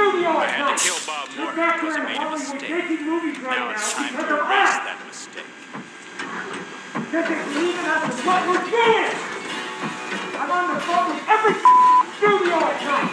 studio 0.00 0.32
I 0.32 0.48
at 0.48 0.56
had 0.56 0.72
to 0.72 0.80
kill 0.80 0.96
Bob 1.04 1.28
because 1.28 1.92
I 1.92 2.08
made 2.08 2.24
a 2.24 2.32
mistake. 2.32 2.72
right 2.72 3.52
Now 3.52 3.68
it's 3.68 3.92
time 3.92 4.16
to 4.16 4.24
erase 4.32 4.80
that 4.80 4.96
mistake. 5.04 5.52
Because 6.96 7.24
they 7.28 7.36
believe 7.36 7.76
in 7.76 7.84
us 7.84 8.16
what 8.24 8.40
we're 8.48 8.64
doing. 8.64 9.12
I'm 10.40 10.48
on 10.56 10.72
the 10.72 10.80
phone 10.88 11.12
with 11.12 11.28
every 11.28 11.52
studio 12.16 12.56
at 12.64 12.80
night. 12.80 13.12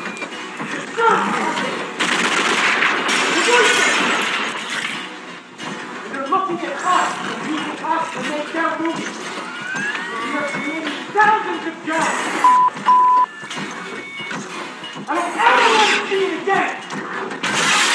And 6.08 6.16
they're 6.16 6.32
looking 6.32 6.60
at 6.64 6.80
us 6.88 7.12
and 7.28 7.52
using 7.52 7.84
us 7.84 8.08
to 8.16 8.20
make 8.32 8.48
their 8.56 8.72
movies. 8.80 9.12
We 10.08 10.32
are 10.40 10.48
creating 10.56 10.96
thousands 11.12 11.68
of 11.68 11.76
jobs. 11.84 12.48
I 15.10 15.16
don't 15.16 15.40
ever 15.40 15.68
want 15.72 15.88
to 15.88 16.00
see 16.10 16.24
it 16.28 16.36
again. 16.44 16.88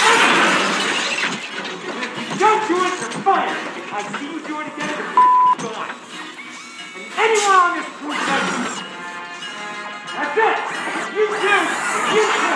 And 0.04 0.18
if 2.04 2.16
you 2.18 2.31
don't 2.42 2.66
do 2.66 2.74
it, 2.74 2.90
fired. 3.22 3.54
If 3.78 3.86
I 3.94 4.02
see 4.18 4.26
you 4.26 4.42
do 4.42 4.58
it 4.58 4.66
again, 4.66 4.90
you're 4.98 5.14
gone. 5.62 5.94
And 6.98 7.06
anyone 7.22 7.54
on 7.54 7.78
this 7.78 7.86
crew 8.02 8.10
does 8.10 8.50
it. 8.50 8.82
That's 10.10 10.34
it. 10.42 10.58
You 11.14 11.24
do. 11.38 11.54
You 12.10 12.24
do. 12.42 12.50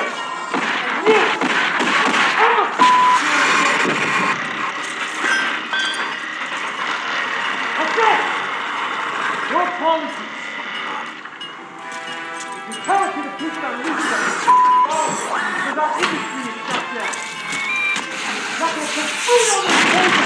And 0.90 1.14
you. 1.14 1.22
Ever 2.34 2.66
do 2.66 3.30
it 3.30 3.46
again. 3.46 3.86
That's 7.78 7.98
it. 8.10 8.20
No 9.54 9.59
apologies. 9.70 10.34
You 12.66 12.74
tell 12.82 13.06
it 13.06 13.10
to 13.14 13.20
the 13.23 13.32
people 13.38 13.60
that 13.62 13.70
are 13.70 13.78
losing 13.87 14.10
their 14.10 14.34
oh, 14.90 15.14
because 15.54 15.78
our 15.78 15.95
industry 15.95 16.42
is 16.42 16.59
shut 16.66 16.84
down. 16.90 17.25
Not 18.96 19.04
going 19.04 19.08
to 19.08 19.12
put 19.12 19.20
food 19.26 19.48
on 19.52 19.60
the 19.66 19.72
table. 19.92 20.24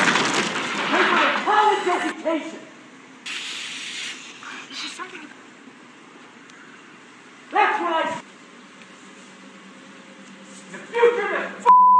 Pay 0.90 1.02
for 1.10 1.22
a 1.26 1.42
college 1.42 1.86
education. 1.90 2.62
That's 7.50 7.76
what 7.80 7.92
I. 7.92 8.22
The 10.70 10.78
future 10.78 11.34
of 11.34 11.50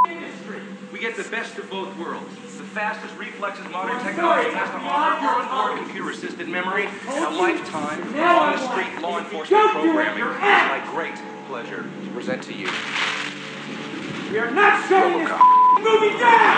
the 0.05 0.11
industry. 0.11 0.61
We 0.93 0.99
get 1.01 1.17
the 1.17 1.29
best 1.29 1.59
of 1.59 1.69
both 1.71 1.97
worlds. 1.99 2.35
The 2.37 2.63
fastest 2.63 3.17
reflexes 3.19 3.67
modern 3.71 3.97
I'm 3.97 4.07
technology 4.07 4.51
has 4.51 4.71
to 4.71 4.77
offer, 4.77 5.43
onboard 5.51 5.79
computer-assisted 5.83 6.49
memory, 6.49 6.87
and 6.87 7.25
a 7.25 7.31
lifetime 7.31 8.01
on-the-street 8.17 9.03
law 9.03 9.19
enforcement 9.19 9.51
don't 9.51 9.83
do 9.83 9.99
it, 9.99 10.07
programming. 10.07 10.35
It's 10.35 10.41
my 10.41 10.81
great 10.93 11.19
pleasure 11.49 11.83
to 11.83 12.11
present 12.13 12.45
to 12.45 12.53
you. 12.55 12.69
We 14.31 14.39
are 14.39 14.53
not 14.53 14.89
shutting 14.89 15.25
this 15.25 15.60
f***ing 15.85 16.19
down. 16.19 16.57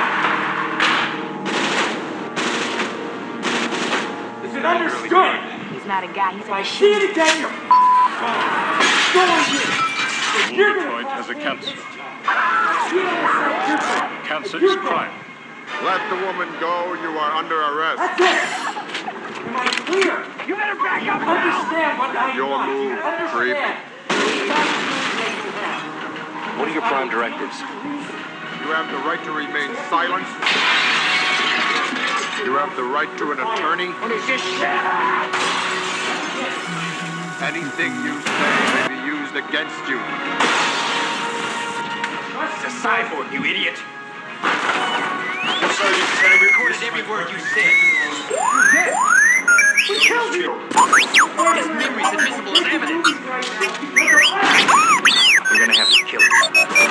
Is 4.44 4.54
it 4.54 4.64
understood? 4.64 5.38
He's 5.72 5.86
not 5.86 6.04
a 6.04 6.08
guy, 6.12 6.32
he's 6.34 6.42
If 6.42 6.48
a 6.48 6.52
I 6.52 6.58
machine. 6.60 6.78
see 6.78 6.92
it 6.92 7.10
again, 7.10 7.40
you're 7.40 7.50
gone. 7.50 8.82
Go 9.14 9.22
on 9.22 9.44
you. 9.52 9.60
The 10.32 10.54
You're 10.54 10.74
wound 10.74 10.80
gonna 10.80 10.92
point 10.92 11.08
has 11.14 11.28
a 11.28 11.34
cost 11.34 11.44
cancer. 11.44 11.70
me. 11.70 11.82
You 12.92 13.02
don't 13.02 13.32
say 13.32 13.50
you're 13.68 13.78
gone. 13.78 14.10
Cancer 14.26 14.58
is 14.64 14.74
gone. 14.76 14.86
crime. 14.86 15.14
Let 15.82 16.00
the 16.10 16.16
woman 16.26 16.48
go. 16.60 16.94
You 16.94 17.10
are 17.18 17.32
under 17.32 17.56
arrest. 17.56 17.98
That's 17.98 18.20
it. 18.20 18.26
Am 19.42 19.56
I 19.56 19.66
clear? 19.86 20.16
You 20.46 20.54
better 20.56 20.76
back 20.76 21.02
up 21.08 21.22
Understand 21.26 21.98
what 21.98 22.14
I 22.16 22.34
Your 22.36 22.50
want. 22.50 22.68
move, 22.70 22.98
creep. 23.32 23.56
Understand. 23.56 23.78
Stop 24.46 24.66
What 26.58 26.68
are 26.68 26.72
your 26.74 26.82
prime 26.82 27.08
directives? 27.08 27.56
You 28.62 28.70
have 28.70 28.86
the 28.92 28.98
right 28.98 29.18
to 29.24 29.32
remain 29.32 29.74
silent. 29.90 30.22
You 32.46 32.54
have 32.62 32.70
the 32.78 32.84
right 32.84 33.10
to 33.18 33.32
an 33.34 33.40
attorney. 33.42 33.90
Anything 37.42 37.90
you 38.06 38.14
say 38.22 38.38
may 38.70 38.86
be 38.86 39.02
used 39.02 39.34
against 39.34 39.82
you. 39.90 39.98
It's 42.38 42.62
a 42.62 42.70
cyborg, 42.78 43.34
you 43.34 43.42
idiot! 43.42 43.82
Sergeant 45.74 46.06
said 46.22 46.30
I 46.30 46.38
recorded 46.38 46.78
every 46.86 47.02
word 47.10 47.34
you 47.34 47.42
said. 47.42 47.74
We 49.90 49.98
killed 49.98 50.38
you. 50.38 50.54
His 51.58 51.66
memory's 51.66 52.14
admissible 52.14 52.54
as 52.54 52.62
evidence. 52.70 53.10
We're 55.50 55.58
gonna 55.58 55.74
have 55.74 55.90
to 55.90 56.04
kill 56.06 56.22
him. 56.22 56.81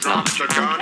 Audiovisual 0.00 0.81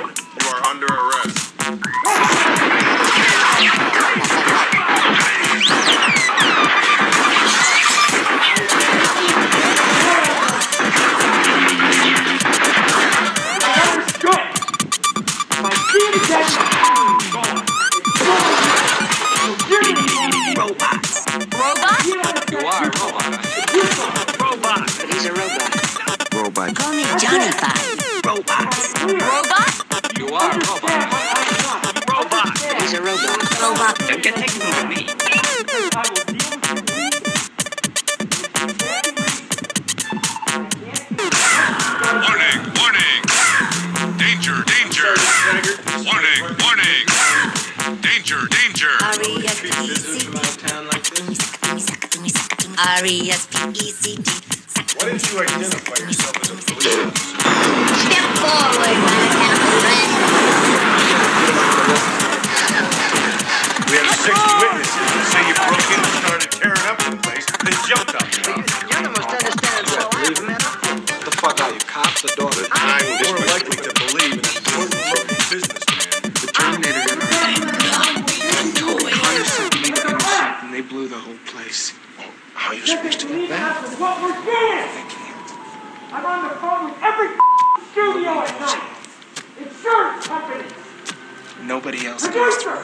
Nobody 91.71 92.05
else 92.05 92.27
goes 92.27 92.57
through 92.57 92.83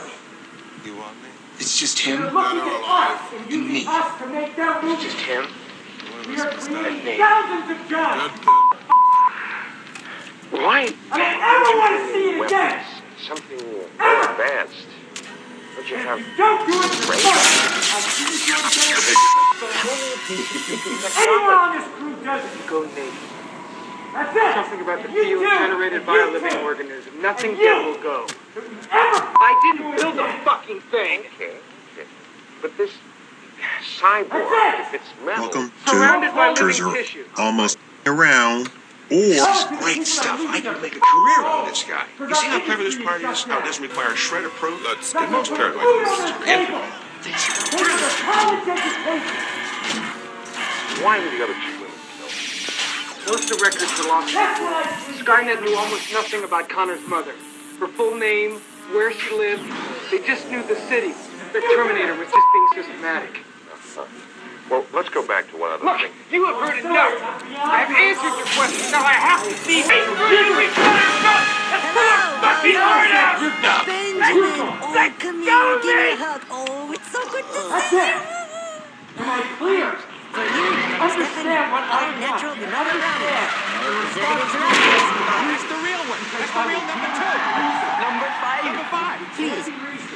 You 0.86 0.94
want 0.94 1.18
me? 1.18 1.28
It's 1.58 1.74
just 1.76 2.06
You're 2.06 2.18
him. 2.18 2.32
looking 2.32 2.60
at 2.60 2.82
us 2.86 3.32
and 3.34 3.42
And 3.42 3.50
using 3.50 3.72
me. 3.72 3.84
us 3.84 4.20
to 4.22 4.26
make 4.28 4.54
their 4.54 4.80
movies. 4.80 5.02
Just 5.02 5.18
him? 5.26 5.44
We 6.30 6.38
are 6.38 6.54
creating 6.54 7.18
thousands 7.18 7.66
of 7.74 7.78
jobs. 7.90 8.38
Why? 10.54 10.94
I 11.10 11.18
don't 11.18 11.42
ever 11.50 11.70
want 11.82 11.92
to 11.98 12.02
see 12.14 12.30
it 12.30 12.46
again. 12.46 12.78
Something 13.26 13.58
more 13.74 13.90
advanced. 14.30 14.86
Don't 15.74 15.90
you 15.90 15.96
have 16.06 16.22
Don't 16.38 16.62
do 16.70 16.78
it 16.78 16.92
for 17.02 17.18
fun. 17.26 17.42
I'll 17.90 18.06
see 18.06 18.22
you 18.22 18.38
do 18.38 18.54
it 18.54 18.70
again. 18.70 19.02
Anyone 21.26 21.58
on 21.58 21.74
this 21.74 21.86
crew 21.98 22.14
does 22.22 22.38
it. 22.54 22.66
Go 22.70 22.86
Nate. 22.94 23.18
That's 24.14 24.30
it. 24.30 24.54
Something 24.54 24.80
about 24.86 25.02
the 25.02 25.10
You 25.10 25.24
field 25.42 25.42
generated 25.58 26.06
by 26.06 26.12
You 26.14 26.30
a 26.30 26.38
living 26.38 26.58
organism. 26.62 27.20
Nothing 27.20 27.50
And 27.50 27.58
good 27.58 27.82
you. 27.82 27.90
will 27.90 27.98
go. 28.00 28.26
Don't 28.56 28.73
you 28.73 28.79
ever 28.79 28.88
I 29.37 29.53
didn't 29.61 29.85
do 29.85 29.93
it 29.93 30.17
build 30.17 30.17
a 30.17 30.32
fucking 30.43 30.81
thing. 30.88 31.20
Okay, 31.35 31.61
okay. 31.93 32.08
But 32.62 32.75
this 32.79 32.91
cyborg, 34.00 34.81
if 34.81 34.94
it's 34.94 35.05
metal, 35.26 35.44
Welcome 35.44 35.73
Surrounded 35.87 36.35
by 36.35 36.55
to 36.55 36.64
living 36.64 36.82
Cruiser. 36.82 37.03
tissue. 37.03 37.25
Almost 37.37 37.76
around. 38.06 38.69
Or 39.12 39.37
Great 39.79 40.06
stuff. 40.06 40.41
I 40.49 40.61
can 40.64 40.81
make 40.81 40.97
a 40.97 41.05
career 41.05 41.41
out 41.44 41.64
of 41.64 41.69
this 41.69 41.85
guy. 41.85 42.06
Oh, 42.19 42.26
you 42.26 42.35
see 42.35 42.47
how 42.47 42.64
clever 42.64 42.82
this 42.82 42.97
party 42.97 43.26
is? 43.26 43.44
How 43.44 43.53
oh, 43.53 43.56
uh, 43.56 43.61
it 43.61 43.64
doesn't 43.67 43.82
require 43.82 44.12
a 44.12 44.17
shred 44.17 44.44
of 44.44 44.53
proof? 44.53 44.82
Let's 44.85 45.12
get 45.12 45.31
most 45.31 45.53
paranoid. 45.53 45.85
why 51.05 51.20
were 51.20 51.29
the 51.29 51.44
other 51.44 51.55
two 51.61 51.76
women 51.76 51.93
killed? 52.17 53.29
Most 53.29 53.50
of 53.53 53.58
the 53.58 53.62
records 53.62 53.93
were 54.00 54.08
lost. 54.08 54.35
Skynet 55.20 55.62
knew 55.62 55.76
almost 55.76 56.11
nothing 56.11 56.43
about 56.43 56.70
Connor's 56.70 57.06
mother. 57.06 57.35
Her 57.78 57.88
full 57.88 58.17
name, 58.17 58.52
where 58.93 59.12
she 59.12 59.37
lived. 59.37 59.62
They 60.11 60.25
just 60.26 60.49
knew 60.50 60.62
the 60.62 60.76
city. 60.88 61.12
The 61.52 61.61
Terminator 61.61 62.14
was 62.14 62.28
just 62.28 62.46
being 62.52 62.69
systematic. 62.84 63.43
Well, 64.70 64.84
let's 64.93 65.08
go 65.11 65.26
back 65.26 65.49
to 65.50 65.56
one 65.58 65.70
other 65.73 65.84
Look, 65.84 66.00
thing. 66.00 66.11
you 66.32 66.44
have 66.46 66.56
heard 66.56 66.78
enough. 66.81 67.14
I 67.55 67.84
have 67.87 67.93
answered 67.94 68.34
your 68.34 68.49
question. 68.56 68.90
Now 68.90 69.05
I 69.05 69.14
have 69.14 69.44
to 69.44 69.55
see 69.62 69.78
you. 69.78 69.87
Benjamin, 74.17 74.56
oh, 74.82 75.12
come 75.19 75.43
here, 75.43 75.79
give 75.82 75.96
me 75.96 76.12
a 76.12 76.17
hug. 76.17 76.43
Oh, 76.50 76.90
it's 76.93 77.12
so 77.12 77.20
good 77.31 77.44
to 77.44 77.61
That's 77.69 77.90
see 77.90 77.96
it. 78.00 78.17
you. 78.17 79.22
Am 79.22 79.29
I 79.31 79.40
clear? 79.61 79.93
For 80.32 80.44
you, 80.44 80.69
Understand 81.00 81.72
what 81.72 81.84
I 81.84 81.96
our 81.96 82.12
want. 82.12 82.20
natural 82.20 82.55
benign 82.56 82.75
Understand. 82.76 82.96
Preservatives 82.96 83.65
are 83.90 84.64
obvious. 84.66 85.04
Who's 85.46 85.64
the 85.70 85.78
real 85.86 86.02
one? 86.10 86.22
That's 86.34 86.52
the 86.52 86.64
real 86.66 86.82
number 86.86 87.10
two. 87.14 87.36
Number 88.02 88.28
five. 88.42 88.62
Number 88.66 88.86
five. 88.90 89.18
Please, 89.36 89.68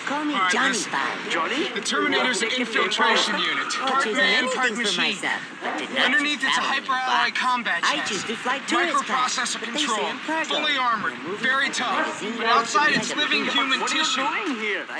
call 0.06 0.24
me 0.24 0.34
Johnny 0.50 0.78
Five. 0.78 1.28
Johnny? 1.30 1.68
The 1.74 1.80
Terminator's 1.80 2.42
an 2.42 2.50
infiltration 2.56 3.38
unit. 3.38 3.68
Part 3.78 4.04
choosing 4.04 4.16
man, 4.16 4.50
part 4.50 4.66
things 4.74 4.78
for 4.78 4.82
machine. 4.84 5.14
myself, 5.20 5.40
but 5.62 6.02
Underneath 6.02 6.42
it's 6.42 6.56
a 6.58 6.64
hyper-alloy 6.66 7.30
box. 7.30 7.38
combat 7.38 7.80
I 7.84 7.96
chassis. 8.00 8.14
choose 8.14 8.24
to 8.24 8.34
fly 8.36 8.58
tourist 8.66 8.96
Microprocessor 9.04 9.60
but 9.60 9.68
they 9.72 9.78
say 9.78 9.86
control. 9.86 10.06
I'm. 10.08 10.44
Fully 10.46 10.76
armored. 10.76 11.14
Very 11.38 11.68
tough. 11.70 12.24
But 12.36 12.46
outside 12.46 12.92
and 12.96 13.02
it's 13.02 13.12
kind 13.12 13.22
of 13.22 13.30
living 13.30 13.44
freedom. 13.46 13.70
human 13.70 13.86
tissue. 13.86 14.24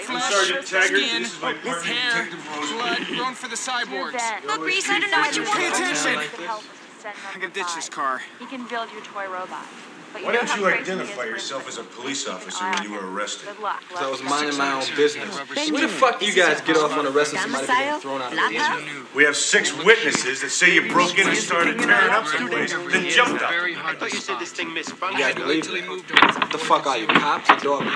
Flesh, 0.05 0.31
Sergeant 0.31 0.67
Taggart, 0.67 1.01
skin, 1.01 1.23
this 1.23 1.35
is 1.35 1.41
my 1.43 1.55
partner, 1.55 1.93
hair, 1.93 2.29
blood 2.77 3.03
grown 3.09 3.35
for 3.35 3.49
the 3.49 3.57
cyborgs. 3.57 4.21
Look, 4.47 4.61
Reese, 4.65 4.89
I 4.89 5.01
don't 5.01 5.11
know 5.11 5.19
what 5.19 5.35
you 5.35 5.43
want. 5.43 5.59
Pay 5.59 5.69
attention. 5.69 6.80
I 7.05 7.13
I 7.35 7.39
gotta 7.39 7.53
ditch 7.53 7.75
this 7.75 7.89
car. 7.89 8.21
He 8.39 8.47
can 8.47 8.67
build 8.69 8.93
your 8.93 9.03
toy 9.03 9.25
robot. 9.27 9.65
But 10.13 10.23
Why 10.25 10.33
know 10.33 10.41
don't 10.41 10.59
you 10.59 10.67
identify 10.67 11.25
yourself 11.25 11.69
as 11.69 11.79
a 11.79 11.85
police 11.85 12.27
officer 12.27 12.65
when 12.65 12.83
you 12.83 12.93
were 12.93 13.13
arrested? 13.13 13.47
Good 13.47 13.61
luck. 13.61 13.83
I 13.97 14.11
was 14.11 14.21
Love. 14.21 14.31
minding 14.31 14.59
my 14.59 14.73
own 14.73 14.85
business. 14.97 15.39
Benjamin, 15.55 15.73
Where 15.73 15.83
the 15.83 15.89
fuck 15.89 16.19
do 16.19 16.27
you 16.27 16.35
guys 16.35 16.61
get 16.63 16.77
off 16.77 16.93
on 16.99 17.07
arresting 17.07 17.39
somebody 17.39 17.65
for 17.65 17.73
getting 17.73 17.91
Domicile, 17.91 18.01
thrown 18.01 18.21
out 18.21 18.33
of 18.33 18.39
flop 18.39 18.81
the? 18.81 19.17
We 19.17 19.25
have 19.25 19.37
six 19.37 19.73
witnesses 19.85 20.41
that 20.43 20.51
say 20.51 20.75
you 20.75 20.91
broke 20.91 21.17
in 21.17 21.29
and 21.29 21.37
started 21.37 21.79
tearing 21.79 22.11
up 22.11 22.25
the 22.27 22.49
place, 22.49 22.73
then 22.91 23.09
jumped 23.09 23.41
out. 23.41 23.53
I 23.53 23.95
thought 23.95 24.13
you 24.13 24.19
said 24.19 24.41
this 24.41 24.51
thing 24.51 24.71
You 24.71 24.75
guys 24.75 25.37
believe 25.37 25.71
it? 25.71 25.89
What 25.89 26.51
the 26.51 26.59
fuck 26.59 26.87
are 26.87 26.99
you, 26.99 27.07
cops 27.07 27.49
or 27.49 27.57
doormen? 27.57 27.95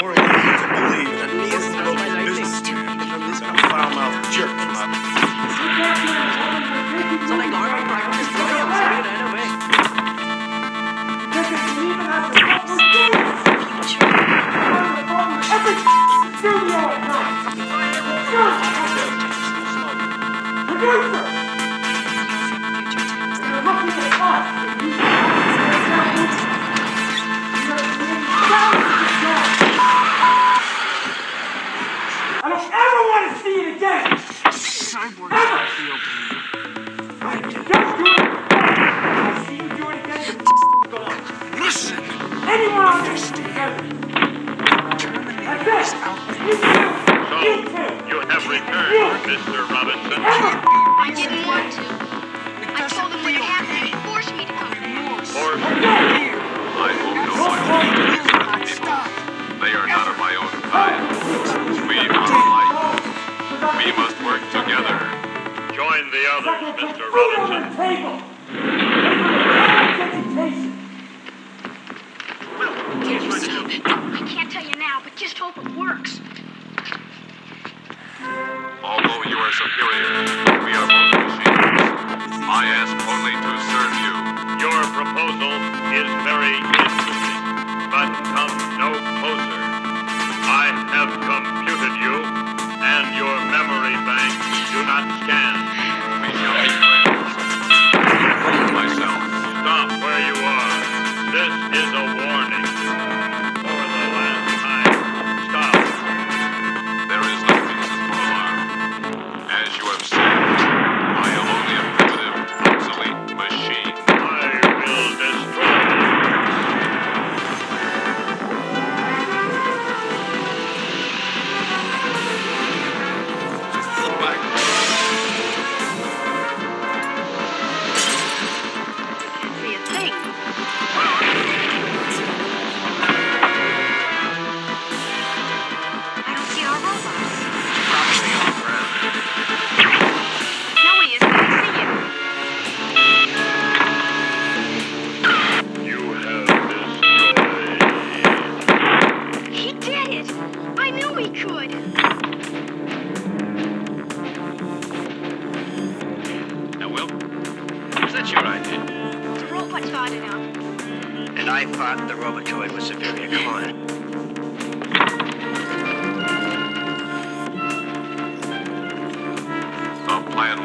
More 0.00 0.10
reason 0.10 0.24
to 0.24 0.30
believe 0.30 1.10
that 1.18 1.30
this 1.42 1.54
is 1.58 1.74
local 1.74 2.06
business 2.24 2.60
than 2.62 3.50
a 3.50 3.58
foul-mouthed 3.68 4.32
jerk. 4.32 5.18
I 12.10 13.34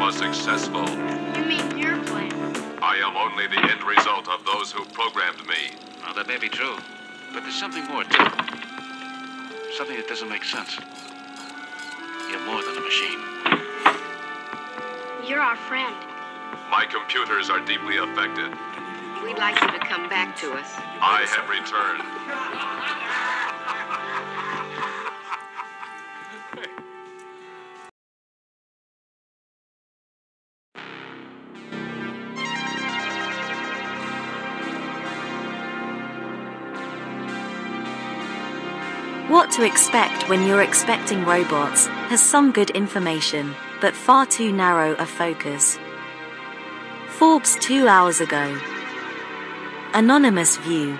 was 0.03 0.17
successful. 0.17 0.83
You 1.37 1.45
mean 1.45 1.77
your 1.77 1.97
plan? 2.03 2.29
I 2.83 2.99
am 2.99 3.15
only 3.15 3.47
the 3.47 3.71
end 3.71 3.81
result 3.83 4.27
of 4.27 4.43
those 4.43 4.69
who 4.69 4.83
programmed 4.91 5.39
me. 5.47 5.71
Well, 6.03 6.13
that 6.15 6.27
may 6.27 6.37
be 6.37 6.49
true, 6.49 6.75
but 7.31 7.43
there's 7.43 7.55
something 7.55 7.85
more 7.85 8.03
to 8.03 8.09
it. 8.11 8.33
Something 9.77 9.95
that 9.95 10.07
doesn't 10.09 10.27
make 10.27 10.43
sense. 10.43 10.75
You're 12.29 12.43
more 12.43 12.61
than 12.67 12.75
a 12.75 12.83
machine. 12.83 13.19
You're 15.23 15.39
our 15.39 15.55
friend. 15.71 15.95
My 16.69 16.83
computers 16.83 17.49
are 17.49 17.63
deeply 17.63 17.95
affected. 17.95 18.51
We'd 19.23 19.37
like 19.37 19.55
you 19.61 19.71
to 19.71 19.79
come 19.87 20.09
back 20.09 20.35
to 20.43 20.51
us. 20.51 20.67
I 20.99 21.23
have 21.31 21.47
returned. 21.47 22.03
Expect 39.63 40.29
when 40.29 40.45
you're 40.45 40.61
expecting 40.61 41.25
robots 41.25 41.87
has 42.09 42.21
some 42.21 42.51
good 42.51 42.69
information, 42.71 43.55
but 43.81 43.95
far 43.95 44.25
too 44.25 44.51
narrow 44.51 44.93
a 44.95 45.05
focus. 45.05 45.77
Forbes 47.09 47.55
two 47.59 47.87
hours 47.87 48.21
ago. 48.21 48.59
Anonymous 49.93 50.57
View. 50.57 50.97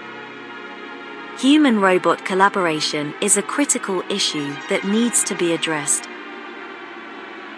Human 1.39 1.79
robot 1.79 2.23
collaboration 2.25 3.13
is 3.21 3.37
a 3.37 3.41
critical 3.41 4.03
issue 4.09 4.53
that 4.69 4.85
needs 4.85 5.23
to 5.23 5.35
be 5.35 5.53
addressed. 5.53 6.07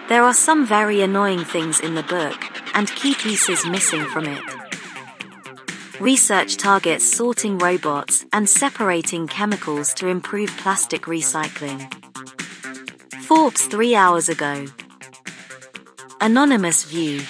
There 0.08 0.22
are 0.22 0.34
some 0.34 0.66
very 0.66 1.00
annoying 1.02 1.44
things 1.44 1.80
in 1.80 1.94
the 1.94 2.02
book, 2.02 2.40
and 2.74 2.88
key 2.94 3.14
pieces 3.14 3.66
missing 3.66 4.04
from 4.04 4.26
it. 4.26 4.42
Research 6.00 6.58
targets 6.58 7.10
sorting 7.10 7.56
robots 7.56 8.26
and 8.32 8.46
separating 8.46 9.26
chemicals 9.26 9.94
to 9.94 10.08
improve 10.08 10.50
plastic 10.58 11.02
recycling. 11.02 11.90
Forbes 13.22 13.64
three 13.64 13.94
hours 13.94 14.28
ago. 14.28 14.66
Anonymous 16.20 16.84
View. 16.84 17.20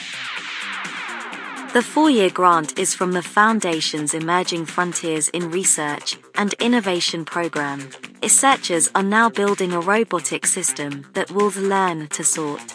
The 1.75 1.83
four 1.83 2.11
year 2.11 2.29
grant 2.29 2.77
is 2.77 2.93
from 2.93 3.13
the 3.13 3.23
Foundation's 3.23 4.15
Emerging 4.15 4.67
Frontiers 4.67 5.29
in 5.29 5.51
Research 5.53 6.19
and 6.35 6.53
Innovation 6.55 7.25
program. 7.25 7.89
Researchers 8.21 8.91
are 8.97 9.03
now 9.03 9.29
building 9.29 9.73
a 9.73 9.81
robotic 9.81 10.45
system 10.45 11.07
that 11.13 11.31
will 11.31 11.53
learn 11.57 12.09
to 12.09 12.25
sort. 12.25 12.75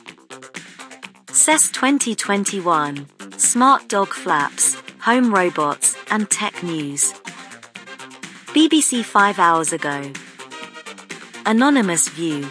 CES 1.31 1.69
2021 1.71 3.07
Smart 3.37 3.87
Dog 3.89 4.09
Flaps, 4.09 4.77
Home 5.05 5.33
Robots, 5.33 5.95
and 6.11 6.29
Tech 6.29 6.61
News. 6.61 7.11
BBC 8.53 9.03
5 9.03 9.39
hours 9.39 9.73
ago. 9.73 10.13
Anonymous 11.43 12.07
View. 12.09 12.43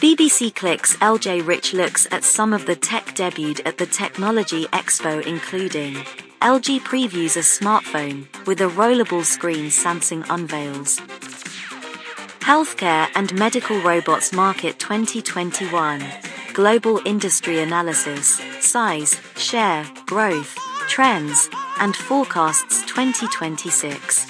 BBC 0.00 0.52
Click's 0.56 0.96
LJ 0.96 1.46
Rich 1.46 1.72
looks 1.72 2.08
at 2.10 2.24
some 2.24 2.52
of 2.52 2.66
the 2.66 2.74
tech 2.74 3.14
debuted 3.14 3.60
at 3.64 3.78
the 3.78 3.86
Technology 3.86 4.64
Expo, 4.66 5.24
including 5.24 5.94
LG 6.42 6.80
previews 6.80 7.36
a 7.36 7.46
smartphone 7.46 8.26
with 8.44 8.60
a 8.60 8.64
rollable 8.64 9.24
screen 9.24 9.66
Samsung 9.66 10.26
unveils. 10.28 10.96
Healthcare 12.40 13.08
and 13.14 13.32
Medical 13.38 13.80
Robots 13.82 14.32
Market 14.32 14.80
2021 14.80 16.02
Global 16.54 17.00
Industry 17.04 17.60
Analysis 17.60 18.40
Size, 18.60 19.20
Share, 19.36 19.86
Growth, 20.06 20.58
Trends, 20.88 21.48
and 21.80 21.94
Forecasts 21.94 22.80
2026. 22.86 24.26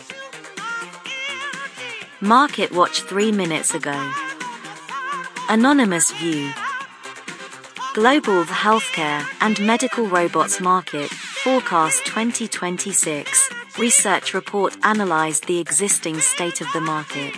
Market 2.21 2.73
Watch 2.73 3.03
3 3.03 3.33
minutes 3.33 3.75
ago. 3.75 4.13
Anonymous 5.49 6.11
View. 6.13 6.53
Global 7.95 8.45
Healthcare 8.45 9.25
and 9.41 9.65
Medical 9.65 10.07
Robots 10.07 10.61
Market 10.61 11.11
Forecast 11.11 12.05
2026 12.07 13.51
research 13.79 14.35
report 14.35 14.77
analyzed 14.83 15.47
the 15.47 15.61
existing 15.61 16.21
state 16.21 16.61
of 16.61 16.67
the 16.73 16.81
market. 16.81 17.35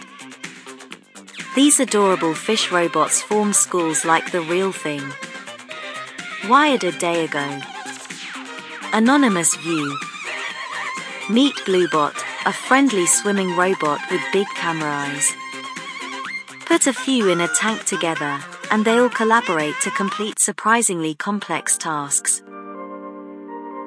These 1.54 1.78
adorable 1.78 2.34
fish 2.34 2.72
robots 2.72 3.20
form 3.20 3.52
schools 3.52 4.04
like 4.04 4.32
the 4.32 4.40
real 4.40 4.72
thing. 4.72 5.02
Wired 6.48 6.84
a 6.84 6.92
day 6.92 7.24
ago. 7.24 7.60
Anonymous 8.92 9.54
View. 9.58 9.96
Meet 11.30 11.54
Bluebot, 11.64 12.12
a 12.44 12.52
friendly 12.52 13.06
swimming 13.06 13.56
robot 13.56 14.00
with 14.10 14.20
big 14.32 14.48
camera 14.56 14.90
eyes. 14.90 15.32
Put 16.66 16.88
a 16.88 16.92
few 16.92 17.28
in 17.28 17.40
a 17.40 17.46
tank 17.54 17.84
together, 17.84 18.40
and 18.72 18.84
they'll 18.84 19.08
collaborate 19.08 19.76
to 19.82 19.92
complete 19.92 20.40
surprisingly 20.40 21.14
complex 21.14 21.78
tasks. 21.78 22.42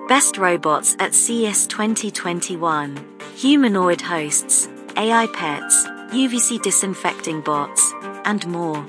Best 0.08 0.38
robots 0.38 0.96
at 1.00 1.14
CES 1.14 1.68
2021 1.68 3.06
Humanoid 3.36 4.00
hosts, 4.00 4.70
AI 4.96 5.28
pets, 5.34 5.86
UVC 6.14 6.62
disinfecting 6.62 7.42
bots, 7.42 7.94
and 8.24 8.48
more. 8.48 8.86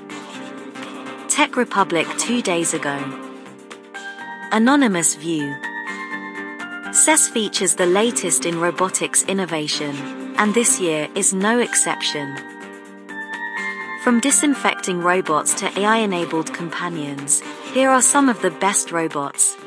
Tech 1.27 1.57
Republic 1.57 2.07
two 2.17 2.41
days 2.41 2.73
ago. 2.73 2.97
Anonymous 4.53 5.15
View. 5.15 5.53
CES 6.95 7.27
features 7.27 7.75
the 7.75 7.85
latest 7.85 8.45
in 8.45 8.57
robotics 8.57 9.23
innovation, 9.23 9.93
and 10.37 10.53
this 10.53 10.79
year 10.79 11.09
is 11.13 11.33
no 11.33 11.59
exception. 11.59 12.37
From 14.01 14.21
disinfecting 14.21 15.01
robots 15.01 15.53
to 15.55 15.77
AI 15.77 15.97
enabled 15.97 16.53
companions, 16.53 17.41
here 17.73 17.89
are 17.89 18.01
some 18.01 18.29
of 18.29 18.41
the 18.41 18.49
best 18.49 18.93
robots. 18.93 19.57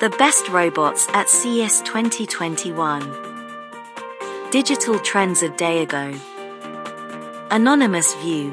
The 0.00 0.10
best 0.18 0.46
robots 0.50 1.06
at 1.14 1.30
CES 1.30 1.80
2021. 1.80 3.00
Digital 4.50 4.98
trends 4.98 5.42
a 5.42 5.48
day 5.56 5.82
ago. 5.82 6.12
Anonymous 7.50 8.14
View. 8.16 8.52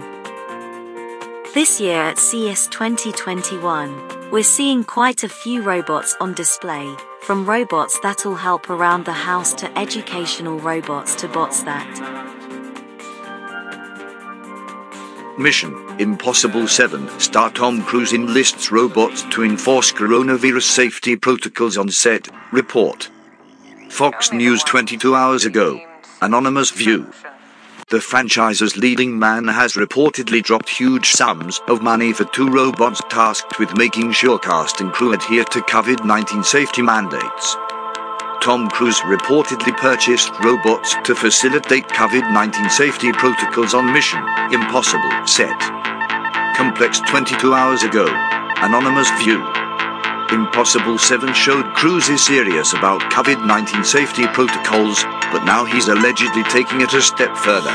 This 1.53 1.81
year 1.81 2.01
at 2.01 2.17
CES 2.17 2.67
2021, 2.67 4.29
we're 4.31 4.41
seeing 4.41 4.85
quite 4.85 5.25
a 5.25 5.29
few 5.29 5.61
robots 5.61 6.15
on 6.21 6.33
display, 6.33 6.95
from 7.21 7.45
robots 7.45 7.99
that'll 7.99 8.35
help 8.35 8.69
around 8.69 9.05
the 9.05 9.13
house 9.13 9.53
to 9.53 9.77
educational 9.77 10.59
robots 10.59 11.15
to 11.15 11.27
bots 11.27 11.63
that. 11.63 11.87
Mission 15.37 15.73
Impossible 15.99 16.67
7 16.67 17.07
star 17.19 17.51
Tom 17.51 17.83
Cruise 17.83 18.13
enlists 18.13 18.71
robots 18.71 19.23
to 19.29 19.43
enforce 19.43 19.91
coronavirus 19.91 20.63
safety 20.63 21.15
protocols 21.15 21.77
on 21.77 21.89
set. 21.89 22.27
Report. 22.51 23.09
Fox 23.89 24.31
News 24.31 24.63
22 24.63 25.15
hours 25.15 25.45
ago. 25.45 25.79
Anonymous 26.21 26.71
View. 26.71 27.11
The 27.91 27.99
franchise's 27.99 28.77
leading 28.77 29.19
man 29.19 29.49
has 29.49 29.73
reportedly 29.73 30.41
dropped 30.41 30.69
huge 30.69 31.11
sums 31.11 31.59
of 31.67 31.81
money 31.81 32.13
for 32.13 32.23
two 32.23 32.47
robots 32.47 33.01
tasked 33.09 33.59
with 33.59 33.75
making 33.75 34.13
sure 34.13 34.39
cast 34.39 34.79
and 34.79 34.93
crew 34.93 35.11
adhere 35.11 35.43
to 35.43 35.59
COVID 35.59 36.05
19 36.05 36.41
safety 36.41 36.81
mandates. 36.81 37.57
Tom 38.41 38.69
Cruise 38.69 39.01
reportedly 39.01 39.75
purchased 39.75 40.31
robots 40.41 40.95
to 41.03 41.13
facilitate 41.13 41.83
COVID 41.89 42.31
19 42.31 42.69
safety 42.69 43.11
protocols 43.11 43.73
on 43.73 43.91
Mission 43.91 44.23
Impossible 44.53 45.27
set. 45.27 45.59
Complex 46.55 47.01
22 47.01 47.53
hours 47.53 47.83
ago. 47.83 48.05
Anonymous 48.61 49.11
View. 49.19 49.60
Impossible 50.31 50.97
7 50.97 51.33
showed 51.33 51.65
Cruise 51.73 52.07
is 52.07 52.25
serious 52.25 52.71
about 52.71 53.01
COVID 53.11 53.45
19 53.45 53.83
safety 53.83 54.25
protocols, 54.27 55.03
but 55.31 55.43
now 55.43 55.65
he's 55.65 55.89
allegedly 55.89 56.43
taking 56.43 56.79
it 56.79 56.93
a 56.93 57.01
step 57.01 57.35
further. 57.35 57.73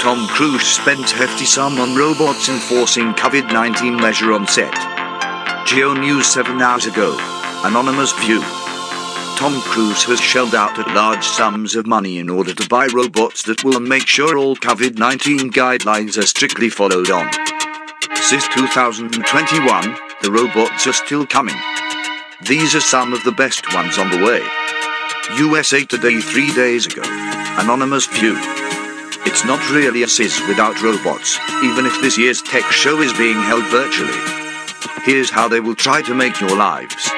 Tom 0.00 0.26
Cruise 0.28 0.66
spent 0.66 1.10
hefty 1.10 1.44
sum 1.44 1.78
on 1.78 1.94
robots 1.94 2.48
enforcing 2.48 3.12
COVID 3.12 3.52
19 3.52 3.96
measure 3.96 4.32
on 4.32 4.46
set. 4.46 4.72
Geo 5.66 5.92
News 5.92 6.26
7 6.26 6.62
hours 6.62 6.86
ago. 6.86 7.14
Anonymous 7.64 8.12
View. 8.20 8.40
Tom 9.36 9.60
Cruise 9.60 10.04
has 10.04 10.20
shelled 10.20 10.54
out 10.54 10.78
at 10.78 10.94
large 10.94 11.26
sums 11.26 11.74
of 11.74 11.86
money 11.86 12.18
in 12.18 12.30
order 12.30 12.54
to 12.54 12.68
buy 12.68 12.86
robots 12.86 13.42
that 13.42 13.62
will 13.62 13.80
make 13.80 14.06
sure 14.06 14.38
all 14.38 14.56
COVID 14.56 14.96
19 14.96 15.52
guidelines 15.52 16.16
are 16.16 16.26
strictly 16.26 16.70
followed 16.70 17.10
on. 17.10 17.30
Since 18.16 18.48
2021, 18.48 20.07
the 20.22 20.30
robots 20.30 20.86
are 20.86 20.92
still 20.92 21.26
coming. 21.26 21.54
These 22.42 22.74
are 22.74 22.80
some 22.80 23.12
of 23.12 23.22
the 23.24 23.32
best 23.32 23.72
ones 23.74 23.98
on 23.98 24.10
the 24.10 24.24
way. 24.24 24.42
USA 25.38 25.84
Today 25.84 26.20
three 26.20 26.52
days 26.54 26.86
ago. 26.86 27.02
Anonymous 27.58 28.06
View. 28.06 28.34
It's 29.26 29.44
not 29.44 29.60
really 29.70 30.02
a 30.02 30.08
CES 30.08 30.40
without 30.48 30.82
robots, 30.82 31.38
even 31.62 31.86
if 31.86 32.00
this 32.00 32.18
year's 32.18 32.42
tech 32.42 32.64
show 32.72 33.00
is 33.00 33.12
being 33.14 33.40
held 33.42 33.64
virtually. 33.66 34.18
Here's 35.04 35.30
how 35.30 35.48
they 35.48 35.60
will 35.60 35.74
try 35.74 36.02
to 36.02 36.14
make 36.14 36.40
your 36.40 36.56
lives. 36.56 37.10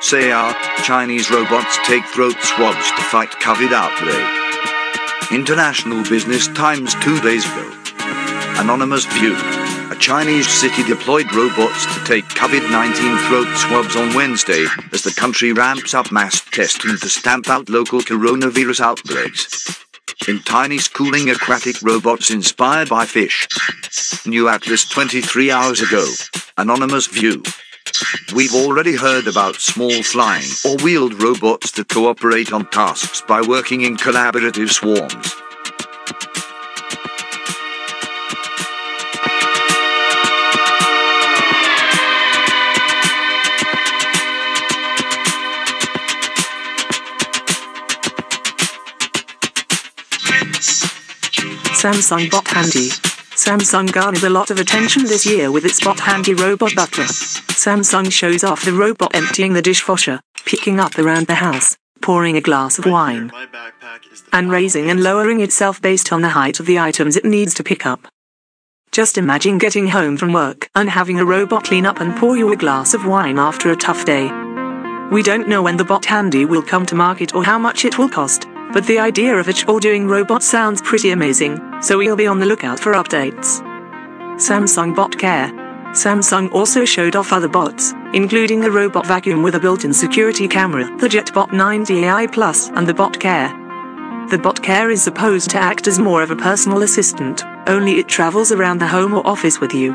Say 0.00 0.30
our 0.30 0.54
Chinese 0.82 1.30
robots 1.30 1.78
take 1.84 2.04
throat 2.06 2.36
swabs 2.40 2.90
to 2.92 3.02
fight 3.02 3.30
COVID 3.40 3.72
outbreak. 3.72 5.32
International 5.32 6.02
Business 6.04 6.48
Times 6.48 6.94
two 7.02 7.20
days 7.20 7.44
ago. 7.44 7.72
Anonymous 8.58 9.06
View. 9.06 9.63
A 9.90 9.96
Chinese 9.96 10.48
city 10.48 10.82
deployed 10.82 11.32
robots 11.34 11.84
to 11.94 12.04
take 12.04 12.24
COVID 12.24 12.70
19 12.70 13.18
throat 13.28 13.56
swabs 13.56 13.96
on 13.96 14.14
Wednesday 14.14 14.66
as 14.92 15.02
the 15.02 15.14
country 15.16 15.52
ramps 15.52 15.94
up 15.94 16.10
mass 16.10 16.40
testing 16.50 16.96
to 16.96 17.08
stamp 17.08 17.48
out 17.48 17.68
local 17.68 18.00
coronavirus 18.00 18.80
outbreaks. 18.80 19.84
In 20.26 20.40
tiny 20.40 20.78
schooling 20.78 21.28
aquatic 21.28 21.82
robots 21.82 22.30
inspired 22.30 22.88
by 22.88 23.04
fish. 23.04 23.46
New 24.26 24.48
Atlas 24.48 24.88
23 24.88 25.50
hours 25.50 25.80
ago. 25.80 26.06
Anonymous 26.56 27.06
View. 27.08 27.42
We've 28.34 28.54
already 28.54 28.96
heard 28.96 29.26
about 29.26 29.56
small 29.56 30.02
flying 30.02 30.48
or 30.64 30.76
wheeled 30.78 31.22
robots 31.22 31.72
that 31.72 31.88
cooperate 31.88 32.52
on 32.52 32.70
tasks 32.70 33.22
by 33.28 33.42
working 33.42 33.82
in 33.82 33.96
collaborative 33.96 34.70
swarms. 34.70 35.34
Samsung 51.84 52.30
Bot 52.30 52.48
Handy. 52.48 52.88
Samsung 53.36 53.92
garnered 53.92 54.22
a 54.22 54.30
lot 54.30 54.50
of 54.50 54.58
attention 54.58 55.04
this 55.04 55.26
year 55.26 55.52
with 55.52 55.66
its 55.66 55.84
Bot 55.84 56.00
Handy 56.00 56.32
robot 56.32 56.74
butler. 56.74 57.04
Samsung 57.04 58.10
shows 58.10 58.42
off 58.42 58.64
the 58.64 58.72
robot 58.72 59.14
emptying 59.14 59.52
the 59.52 59.60
dishwasher, 59.60 60.18
picking 60.46 60.80
up 60.80 60.98
around 60.98 61.26
the 61.26 61.34
house, 61.34 61.76
pouring 62.00 62.38
a 62.38 62.40
glass 62.40 62.78
of 62.78 62.86
wine, 62.86 63.30
and 64.32 64.50
raising 64.50 64.88
and 64.88 65.02
lowering 65.02 65.40
itself 65.40 65.82
based 65.82 66.10
on 66.10 66.22
the 66.22 66.30
height 66.30 66.58
of 66.58 66.64
the 66.64 66.78
items 66.78 67.18
it 67.18 67.24
needs 67.26 67.52
to 67.52 67.62
pick 67.62 67.84
up. 67.84 68.08
Just 68.90 69.18
imagine 69.18 69.58
getting 69.58 69.88
home 69.88 70.16
from 70.16 70.32
work 70.32 70.70
and 70.74 70.88
having 70.88 71.20
a 71.20 71.26
robot 71.26 71.64
clean 71.64 71.84
up 71.84 72.00
and 72.00 72.16
pour 72.16 72.34
you 72.34 72.50
a 72.50 72.56
glass 72.56 72.94
of 72.94 73.04
wine 73.04 73.38
after 73.38 73.70
a 73.70 73.76
tough 73.76 74.06
day. 74.06 74.30
We 75.12 75.22
don't 75.22 75.48
know 75.48 75.62
when 75.62 75.76
the 75.76 75.84
Bot 75.84 76.06
Handy 76.06 76.46
will 76.46 76.62
come 76.62 76.86
to 76.86 76.94
market 76.94 77.34
or 77.34 77.44
how 77.44 77.58
much 77.58 77.84
it 77.84 77.98
will 77.98 78.08
cost, 78.08 78.46
but 78.74 78.84
the 78.88 78.98
idea 78.98 79.36
of 79.36 79.48
a 79.48 79.54
all 79.68 79.78
doing 79.78 80.08
robot 80.08 80.42
sounds 80.42 80.82
pretty 80.82 81.12
amazing, 81.12 81.60
so 81.80 81.96
we'll 81.96 82.16
be 82.16 82.26
on 82.26 82.40
the 82.40 82.46
lookout 82.46 82.80
for 82.80 82.94
updates. 82.94 83.62
Samsung 84.36 84.96
Bot 84.96 85.16
Care. 85.16 85.48
Samsung 85.92 86.52
also 86.52 86.84
showed 86.84 87.14
off 87.14 87.32
other 87.32 87.46
bots, 87.46 87.94
including 88.14 88.60
the 88.60 88.70
robot 88.70 89.06
vacuum 89.06 89.44
with 89.44 89.54
a 89.54 89.60
built 89.60 89.84
in 89.84 89.92
security 89.92 90.48
camera, 90.48 90.84
the 90.98 91.06
JetBot 91.06 91.52
90 91.52 92.04
AI 92.04 92.26
Plus, 92.26 92.68
and 92.70 92.84
the 92.84 92.92
Bot 92.92 93.18
Care. 93.20 93.48
The 94.28 94.40
Bot 94.42 94.60
Care 94.60 94.90
is 94.90 95.04
supposed 95.04 95.50
to 95.50 95.58
act 95.58 95.86
as 95.86 96.00
more 96.00 96.24
of 96.24 96.32
a 96.32 96.36
personal 96.36 96.82
assistant, 96.82 97.44
only 97.68 98.00
it 98.00 98.08
travels 98.08 98.50
around 98.50 98.78
the 98.78 98.88
home 98.88 99.14
or 99.14 99.24
office 99.24 99.60
with 99.60 99.72
you. 99.72 99.94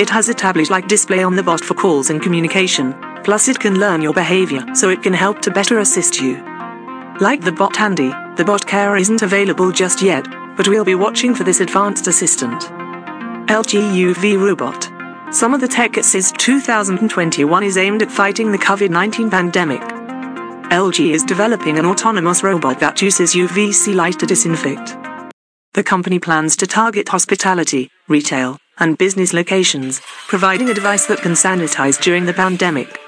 It 0.00 0.10
has 0.10 0.28
a 0.28 0.34
tablet 0.34 0.70
like 0.70 0.88
display 0.88 1.22
on 1.22 1.36
the 1.36 1.42
bot 1.44 1.60
for 1.60 1.74
calls 1.74 2.10
and 2.10 2.20
communication, 2.20 2.96
plus 3.22 3.46
it 3.46 3.60
can 3.60 3.78
learn 3.78 4.02
your 4.02 4.12
behavior 4.12 4.64
so 4.74 4.88
it 4.88 5.04
can 5.04 5.12
help 5.12 5.40
to 5.42 5.52
better 5.52 5.78
assist 5.78 6.20
you. 6.20 6.51
Like 7.22 7.40
the 7.40 7.52
Bot 7.52 7.76
Handy, 7.76 8.10
the 8.34 8.42
Bot 8.44 8.66
Care 8.66 8.96
isn't 8.96 9.22
available 9.22 9.70
just 9.70 10.02
yet, 10.02 10.26
but 10.56 10.66
we'll 10.66 10.84
be 10.84 10.96
watching 10.96 11.36
for 11.36 11.44
this 11.44 11.60
advanced 11.60 12.08
assistant. 12.08 12.62
LG 13.46 13.78
UV 13.94 14.40
Robot. 14.40 14.90
Some 15.32 15.54
of 15.54 15.60
the 15.60 15.68
tech 15.68 15.96
at 15.96 16.04
CES 16.04 16.32
2021 16.32 17.62
is 17.62 17.76
aimed 17.76 18.02
at 18.02 18.10
fighting 18.10 18.50
the 18.50 18.58
COVID 18.58 18.90
19 18.90 19.30
pandemic. 19.30 19.80
LG 20.72 21.14
is 21.14 21.22
developing 21.22 21.78
an 21.78 21.86
autonomous 21.86 22.42
robot 22.42 22.80
that 22.80 23.00
uses 23.00 23.34
UVC 23.34 23.94
light 23.94 24.18
to 24.18 24.26
disinfect. 24.26 24.96
The 25.74 25.84
company 25.84 26.18
plans 26.18 26.56
to 26.56 26.66
target 26.66 27.08
hospitality, 27.08 27.88
retail, 28.08 28.58
and 28.80 28.98
business 28.98 29.32
locations, 29.32 30.00
providing 30.26 30.70
a 30.70 30.74
device 30.74 31.06
that 31.06 31.20
can 31.20 31.34
sanitize 31.34 32.02
during 32.02 32.24
the 32.24 32.34
pandemic. 32.34 32.98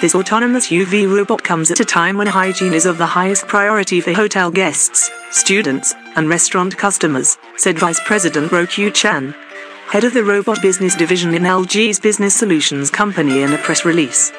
This 0.00 0.14
autonomous 0.14 0.68
UV 0.68 1.10
robot 1.10 1.42
comes 1.42 1.70
at 1.70 1.80
a 1.80 1.84
time 1.84 2.18
when 2.18 2.26
hygiene 2.26 2.74
is 2.74 2.84
of 2.84 2.98
the 2.98 3.06
highest 3.06 3.46
priority 3.46 4.00
for 4.00 4.12
hotel 4.12 4.50
guests, 4.50 5.10
students, 5.30 5.94
and 6.16 6.28
restaurant 6.28 6.76
customers, 6.76 7.38
said 7.56 7.78
Vice 7.78 8.00
President 8.04 8.52
Roku 8.52 8.90
Chan, 8.90 9.34
head 9.88 10.04
of 10.04 10.12
the 10.12 10.22
robot 10.22 10.60
business 10.60 10.94
division 10.94 11.34
in 11.34 11.44
LG's 11.44 11.98
Business 11.98 12.34
Solutions 12.34 12.90
Company 12.90 13.42
in 13.42 13.52
a 13.52 13.58
press 13.58 13.84
release. 13.84 14.32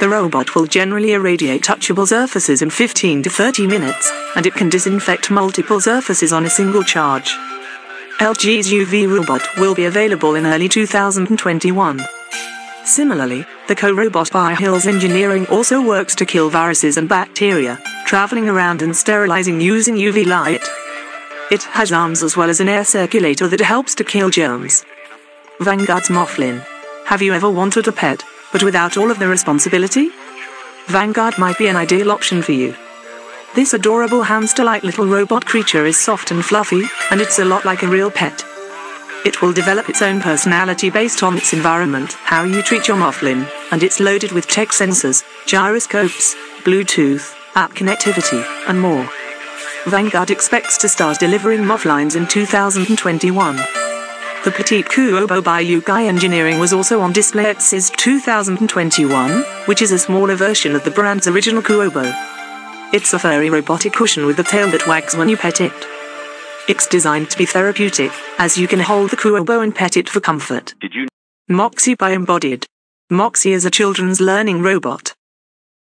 The 0.00 0.08
robot 0.08 0.54
will 0.54 0.66
generally 0.66 1.12
irradiate 1.12 1.62
touchable 1.62 2.06
surfaces 2.06 2.62
in 2.62 2.68
15 2.68 3.22
to 3.22 3.30
30 3.30 3.66
minutes, 3.66 4.12
and 4.36 4.44
it 4.44 4.54
can 4.54 4.68
disinfect 4.68 5.30
multiple 5.30 5.80
surfaces 5.80 6.32
on 6.32 6.44
a 6.44 6.50
single 6.50 6.82
charge. 6.82 7.34
LG's 8.18 8.70
UV 8.70 9.08
robot 9.08 9.42
will 9.56 9.74
be 9.74 9.86
available 9.86 10.34
in 10.34 10.46
early 10.46 10.68
2021. 10.68 12.00
Similarly, 12.84 13.46
the 13.66 13.74
co-robot 13.74 14.30
by 14.30 14.54
Hills 14.54 14.86
Engineering 14.86 15.46
also 15.46 15.80
works 15.80 16.14
to 16.16 16.26
kill 16.26 16.50
viruses 16.50 16.98
and 16.98 17.08
bacteria, 17.08 17.80
traveling 18.04 18.46
around 18.48 18.82
and 18.82 18.94
sterilizing 18.94 19.58
using 19.58 19.96
UV 19.96 20.26
light. 20.26 20.62
It 21.50 21.62
has 21.62 21.92
arms 21.92 22.22
as 22.22 22.36
well 22.36 22.50
as 22.50 22.60
an 22.60 22.68
air 22.68 22.84
circulator 22.84 23.48
that 23.48 23.60
helps 23.60 23.94
to 23.96 24.04
kill 24.04 24.28
germs. 24.28 24.84
Vanguard's 25.60 26.08
Moflin. 26.08 26.62
Have 27.06 27.22
you 27.22 27.32
ever 27.32 27.48
wanted 27.48 27.88
a 27.88 27.92
pet, 27.92 28.22
but 28.52 28.62
without 28.62 28.98
all 28.98 29.10
of 29.10 29.18
the 29.18 29.28
responsibility? 29.28 30.10
Vanguard 30.86 31.38
might 31.38 31.56
be 31.56 31.68
an 31.68 31.76
ideal 31.76 32.10
option 32.10 32.42
for 32.42 32.52
you. 32.52 32.74
This 33.54 33.72
adorable 33.72 34.22
hamster-like 34.22 34.82
little 34.82 35.06
robot 35.06 35.46
creature 35.46 35.86
is 35.86 35.98
soft 35.98 36.30
and 36.32 36.44
fluffy, 36.44 36.82
and 37.10 37.20
it's 37.20 37.38
a 37.38 37.44
lot 37.44 37.64
like 37.64 37.82
a 37.82 37.88
real 37.88 38.10
pet. 38.10 38.44
It 39.24 39.40
will 39.40 39.54
develop 39.54 39.88
its 39.88 40.02
own 40.02 40.20
personality 40.20 40.90
based 40.90 41.22
on 41.22 41.36
its 41.36 41.54
environment, 41.54 42.12
how 42.12 42.44
you 42.44 42.62
treat 42.62 42.86
your 42.86 42.98
Moflin, 42.98 43.50
and 43.72 43.82
it's 43.82 43.98
loaded 43.98 44.32
with 44.32 44.46
tech 44.46 44.68
sensors, 44.68 45.24
gyroscopes, 45.46 46.34
Bluetooth, 46.62 47.34
app 47.54 47.72
connectivity, 47.72 48.44
and 48.68 48.78
more. 48.78 49.08
Vanguard 49.86 50.30
expects 50.30 50.76
to 50.78 50.88
start 50.90 51.18
delivering 51.18 51.60
Moflins 51.60 52.16
in 52.16 52.26
2021. 52.26 53.56
The 54.44 54.50
Petit 54.50 54.82
Qoobo 54.82 55.42
by 55.42 55.64
Yukai 55.64 56.06
Engineering 56.06 56.58
was 56.58 56.74
also 56.74 57.00
on 57.00 57.14
display 57.14 57.46
at 57.46 57.62
CES 57.62 57.90
2021, 57.96 59.42
which 59.64 59.80
is 59.80 59.90
a 59.90 59.98
smaller 59.98 60.36
version 60.36 60.76
of 60.76 60.84
the 60.84 60.90
brand's 60.90 61.26
original 61.26 61.62
Kuobo. 61.62 62.12
It's 62.92 63.14
a 63.14 63.18
furry 63.18 63.48
robotic 63.48 63.94
cushion 63.94 64.26
with 64.26 64.38
a 64.38 64.44
tail 64.44 64.70
that 64.70 64.86
wags 64.86 65.16
when 65.16 65.30
you 65.30 65.38
pet 65.38 65.62
it. 65.62 65.93
It's 66.66 66.86
designed 66.86 67.28
to 67.28 67.36
be 67.36 67.44
therapeutic, 67.44 68.10
as 68.38 68.56
you 68.56 68.66
can 68.66 68.80
hold 68.80 69.10
the 69.10 69.18
Qoobo 69.18 69.62
and 69.62 69.74
pet 69.74 69.98
it 69.98 70.08
for 70.08 70.20
comfort. 70.20 70.74
Did 70.80 70.94
you? 70.94 71.08
Moxie 71.46 71.94
by 71.94 72.12
Embodied. 72.12 72.64
Moxie 73.10 73.52
is 73.52 73.66
a 73.66 73.70
children's 73.70 74.18
learning 74.18 74.62
robot. 74.62 75.12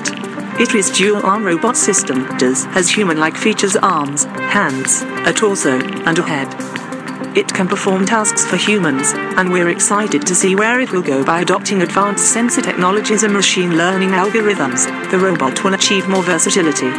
ITRI's 0.60 0.92
dual 0.92 1.26
arm 1.26 1.44
robot 1.44 1.78
system 1.78 2.28
does 2.38 2.66
has 2.66 2.90
human-like 2.90 3.36
features 3.36 3.76
arms, 3.78 4.26
hands, 4.26 5.02
a 5.26 5.34
torso, 5.34 5.80
and 5.80 6.20
a 6.20 6.22
head. 6.22 6.54
It 7.38 7.54
can 7.54 7.68
perform 7.68 8.06
tasks 8.06 8.46
for 8.46 8.58
humans, 8.58 9.14
and 9.14 9.52
we're 9.52 9.70
excited 9.70 10.28
to 10.28 10.36
see 10.36 10.56
where 10.56 10.82
it 10.82 10.92
will 10.92 11.02
go 11.02 11.24
by 11.24 11.42
adopting 11.42 11.82
advanced 11.82 12.34
sensor 12.34 12.62
technologies 12.62 13.24
and 13.24 13.34
machine 13.34 13.78
learning 13.78 14.10
algorithms. 14.10 14.86
The 15.10 15.20
robot 15.20 15.64
will 15.64 15.74
achieve 15.74 16.08
more 16.08 16.24
versatility, 16.24 16.92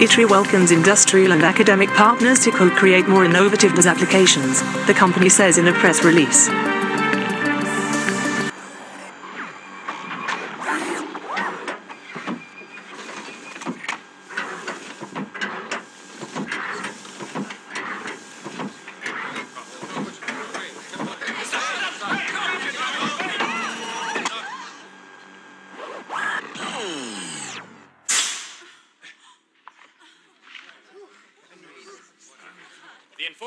ITRI 0.00 0.28
welcomes 0.28 0.70
industrial 0.70 1.32
and 1.32 1.42
academic 1.42 1.88
partners 1.90 2.40
to 2.40 2.50
co-create 2.50 3.06
more 3.08 3.24
innovative 3.24 3.72
applications, 3.86 4.60
the 4.86 4.94
company 4.94 5.28
says 5.28 5.58
in 5.58 5.68
a 5.68 5.72
press 5.72 6.02
release. 6.04 6.48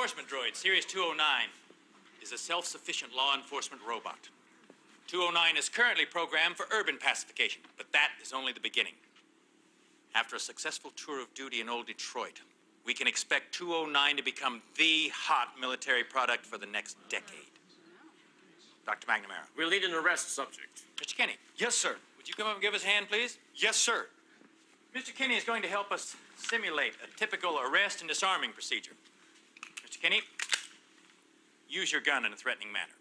Enforcement 0.06 0.30
droid, 0.30 0.56
Series 0.56 0.86
209, 0.86 1.50
is 2.22 2.32
a 2.32 2.38
self 2.38 2.64
sufficient 2.68 3.16
law 3.16 3.36
enforcement 3.36 3.82
robot. 3.90 4.30
209 5.08 5.58
is 5.58 5.68
currently 5.68 6.06
programmed 6.06 6.56
for 6.56 6.68
urban 6.72 7.00
pacification, 7.00 7.64
but 7.76 7.92
that 7.92 8.10
is 8.22 8.32
only 8.32 8.54
the 8.54 8.60
beginning. 8.60 8.94
After 10.14 10.36
a 10.36 10.40
successful 10.40 10.92
tour 10.96 11.20
of 11.20 11.34
duty 11.34 11.60
in 11.60 11.70
Old 11.70 11.88
Detroit, 11.88 12.42
we 12.86 12.94
can 12.94 13.08
expect 13.08 13.52
209 13.56 14.18
to 14.18 14.22
become 14.22 14.62
the 14.78 15.10
hot 15.12 15.54
military 15.60 16.04
product 16.04 16.46
for 16.46 16.60
the 16.60 16.68
next 16.68 16.98
decade. 17.10 17.50
Dr. 18.86 19.08
McNamara. 19.08 19.50
We'll 19.58 19.72
need 19.72 19.86
an 19.86 19.96
arrest 19.96 20.36
subject. 20.36 20.84
Mr. 20.98 21.18
Kinney. 21.18 21.38
Yes, 21.58 21.74
sir. 21.74 21.96
Would 22.18 22.28
you 22.28 22.36
come 22.36 22.46
up 22.46 22.54
and 22.54 22.62
give 22.62 22.76
us 22.76 22.84
a 22.84 22.88
hand, 22.88 23.08
please? 23.10 23.40
Yes, 23.56 23.76
sir. 23.76 24.06
Mr. 24.96 25.16
Kinney 25.16 25.36
is 25.36 25.44
going 25.44 25.64
to 25.64 25.68
help 25.68 25.92
us 25.92 26.16
simulate 26.38 26.94
a 27.04 27.18
typical 27.18 27.58
arrest 27.60 28.02
and 28.02 28.08
disarming 28.08 28.52
procedure. 28.52 28.94
Mr. 30.06 30.10
Kinney, 30.10 30.22
use 31.68 31.92
your 31.92 32.02
gun 32.02 32.26
in 32.26 32.34
a 32.34 32.36
threatening 32.36 32.72
manner. 32.72 32.92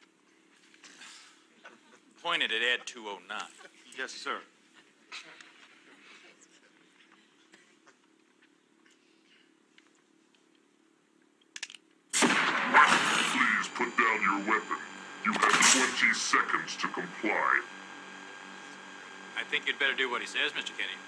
Pointed 2.23 2.51
at 2.51 2.63
Ed 2.63 2.87
209. 2.87 3.39
Yes, 3.99 4.13
sir. 4.13 4.39
Please 12.13 13.69
put 13.75 13.97
down 13.99 14.23
your 14.23 14.39
weapon. 14.49 14.79
You 15.27 15.33
have 15.33 15.99
20 16.01 16.15
seconds 16.15 16.77
to 16.77 16.89
comply. 16.89 17.61
I 19.37 19.43
think 19.51 19.67
you'd 19.67 19.79
better 19.79 19.95
do 19.95 20.11
what 20.11 20.23
he 20.23 20.27
says, 20.27 20.53
Mr. 20.53 20.73
Kinney. 20.77 20.99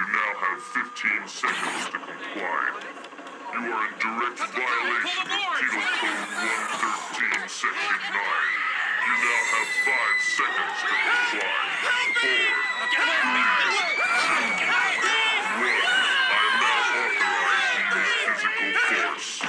You 0.00 0.06
now 0.06 0.32
have 0.38 0.49
15 0.60 1.24
seconds 1.26 1.84
to 1.86 1.96
comply. 1.96 2.76
You 3.52 3.72
are 3.72 3.88
in 3.88 3.96
direct 3.96 4.38
violation 4.38 5.24
of 5.24 5.40
Penal 5.56 5.88
Code 5.96 6.28
113, 6.36 7.48
Section 7.48 7.72
9. 7.72 8.20
You 9.00 9.14
now 9.24 9.40
have 9.56 9.72
5 9.88 10.20
seconds 10.20 10.76
to 10.84 10.92
comply. 11.00 11.40
4, 11.40 11.48
3, 11.80 12.20
2, 12.20 13.00
1. 13.00 14.60
I 14.60 14.76
am 16.36 16.60
now 16.60 16.92
authorized 17.08 17.80
to 17.80 17.96
use 17.96 18.20
physical 18.28 18.68
force. 18.84 19.40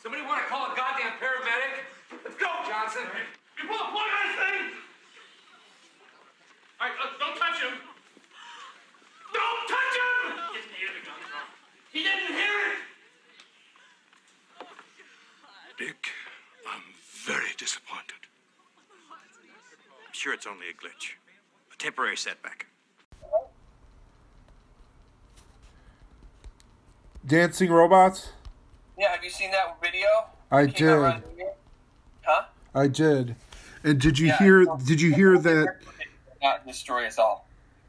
Somebody 0.00 0.24
want 0.24 0.40
to 0.40 0.48
call 0.48 0.72
a 0.72 0.76
goddamn 0.76 1.18
paramedic? 1.20 1.84
Let's 2.24 2.36
go, 2.36 2.48
Johnson. 2.66 3.02
You 3.60 3.68
pull 3.68 3.76
a 3.76 3.90
plug 3.90 4.08
on 4.08 4.24
this 4.24 4.36
thing. 4.40 4.64
All 6.80 6.88
right, 6.88 6.96
uh, 6.96 7.12
don't 7.18 7.36
touch 7.36 7.60
him. 7.60 7.74
Don't 9.34 9.68
touch 9.68 9.94
him. 10.00 10.38
He 10.48 10.64
didn't 10.64 10.76
hear 10.78 10.88
the 10.96 11.02
gun 11.04 11.20
drum. 11.28 11.46
He 11.92 12.00
didn't 12.04 12.32
hear 12.32 12.56
it. 12.72 12.78
Dick, 15.78 16.08
I'm 16.64 16.82
very 17.26 17.52
disappointed. 17.58 18.22
I'm 19.10 20.12
sure 20.14 20.32
it's 20.32 20.46
only 20.46 20.67
a 20.67 20.67
glitch, 20.78 21.14
a 21.72 21.76
temporary 21.76 22.16
setback. 22.16 22.66
Dancing 27.26 27.70
robots? 27.70 28.30
Yeah, 28.98 29.12
have 29.12 29.22
you 29.22 29.30
seen 29.30 29.50
that 29.50 29.80
video? 29.82 30.06
I 30.50 30.66
did. 30.66 31.22
Huh? 32.22 32.44
I 32.74 32.86
did. 32.88 33.36
And 33.84 34.00
did 34.00 34.18
you 34.18 34.28
Yeah, 34.28 34.38
hear 34.38 34.64
did 34.84 35.00
you 35.00 35.14
hear 35.14 35.38
that 35.38 35.76
Not 36.42 36.66
destroy 36.66 37.06
us 37.06 37.18
all. 37.18 37.46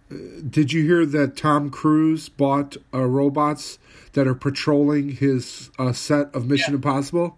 did 0.09 0.73
you 0.73 0.83
hear 0.83 1.05
that 1.05 1.37
Tom 1.37 1.69
Cruise 1.69 2.29
bought 2.29 2.77
uh, 2.93 3.03
robots 3.05 3.77
that 4.13 4.27
are 4.27 4.35
patrolling 4.35 5.11
his 5.11 5.69
uh, 5.77 5.93
set 5.93 6.33
of 6.35 6.47
Mission 6.47 6.73
Impossible? 6.73 7.37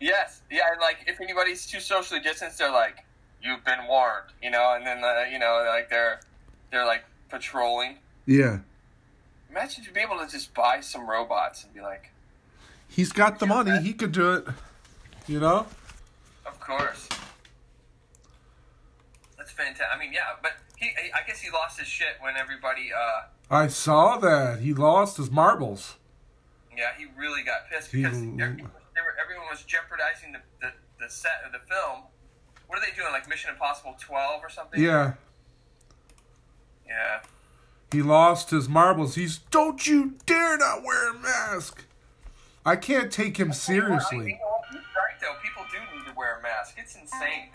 Yes, 0.00 0.42
yeah, 0.50 0.62
and 0.72 0.80
like 0.80 0.98
if 1.06 1.20
anybody's 1.20 1.66
too 1.66 1.80
socially 1.80 2.20
distanced, 2.20 2.58
they're 2.58 2.70
like, 2.70 2.98
"You've 3.46 3.64
been 3.64 3.86
warned," 3.88 4.26
you 4.42 4.50
know, 4.50 4.74
and 4.74 4.86
then 4.86 5.02
uh, 5.04 5.24
you 5.30 5.38
know, 5.38 5.64
like 5.66 5.88
they're 5.88 6.20
they're 6.70 6.86
like 6.86 7.04
patrolling. 7.30 7.98
Yeah. 8.26 8.58
Imagine 9.50 9.84
to 9.84 9.92
be 9.92 10.00
able 10.00 10.18
to 10.18 10.26
just 10.30 10.52
buy 10.52 10.80
some 10.80 11.08
robots 11.08 11.62
and 11.64 11.72
be 11.72 11.80
like, 11.80 12.10
He's 12.88 13.12
got 13.12 13.38
the 13.38 13.46
money, 13.46 13.80
he 13.80 13.92
could 13.94 14.12
do 14.12 14.32
it. 14.34 14.46
You 15.26 15.40
know? 15.40 15.66
"Of 16.44 16.58
course." 16.60 17.08
That's 19.38 19.50
fantastic. 19.52 19.86
I 19.94 19.98
mean, 19.98 20.12
yeah, 20.12 20.34
but 20.42 20.52
he, 20.76 20.86
he- 20.86 21.12
I 21.12 21.26
guess 21.26 21.40
he 21.40 21.50
lost 21.50 21.78
his 21.78 21.88
shit 21.88 22.16
when 22.20 22.36
everybody, 22.36 22.90
uh, 22.92 23.26
I 23.50 23.68
saw 23.68 24.18
that. 24.18 24.60
He 24.60 24.74
lost 24.74 25.16
his 25.18 25.30
marbles. 25.30 25.96
yeah, 26.76 26.90
he 26.98 27.06
really 27.18 27.42
got 27.42 27.68
pissed 27.70 27.92
He- 27.92 27.98
because 28.02 28.16
everyone, 28.18 28.70
they 28.94 29.00
were, 29.02 29.14
everyone 29.22 29.46
was 29.50 29.62
jeopardizing 29.62 30.32
the, 30.32 30.40
the 30.60 30.72
the 30.98 31.10
set 31.10 31.42
of 31.46 31.52
the 31.52 31.58
film. 31.68 32.02
What 32.68 32.78
are 32.78 32.82
they 32.82 32.94
doing? 32.96 33.12
Like 33.12 33.28
Mission 33.28 33.50
Impossible 33.50 33.96
12 33.98 34.40
or 34.42 34.50
something? 34.50 34.82
Yeah. 34.82 35.14
Yeah. 36.86 37.20
He 37.92 38.02
lost 38.02 38.50
his 38.50 38.68
marbles. 38.68 39.14
He's 39.14 39.38
don't 39.38 39.86
you 39.86 40.14
dare 40.26 40.58
not 40.58 40.82
wear 40.82 41.10
a 41.10 41.14
mask. 41.18 41.84
I 42.64 42.76
can't 42.76 43.12
take 43.12 43.36
him 43.38 43.48
You 43.48 43.54
seriously. 43.54 44.18
know? 44.18 44.24
He's 44.72 44.80
right 44.96 45.16
though. 45.20 45.34
People 45.42 45.62
do 45.70 45.78
need 45.96 46.04
to 46.06 46.12
wear 46.16 46.38
a 46.38 46.42
mask. 46.42 46.74
It's 46.78 46.96
insane. 46.96 47.50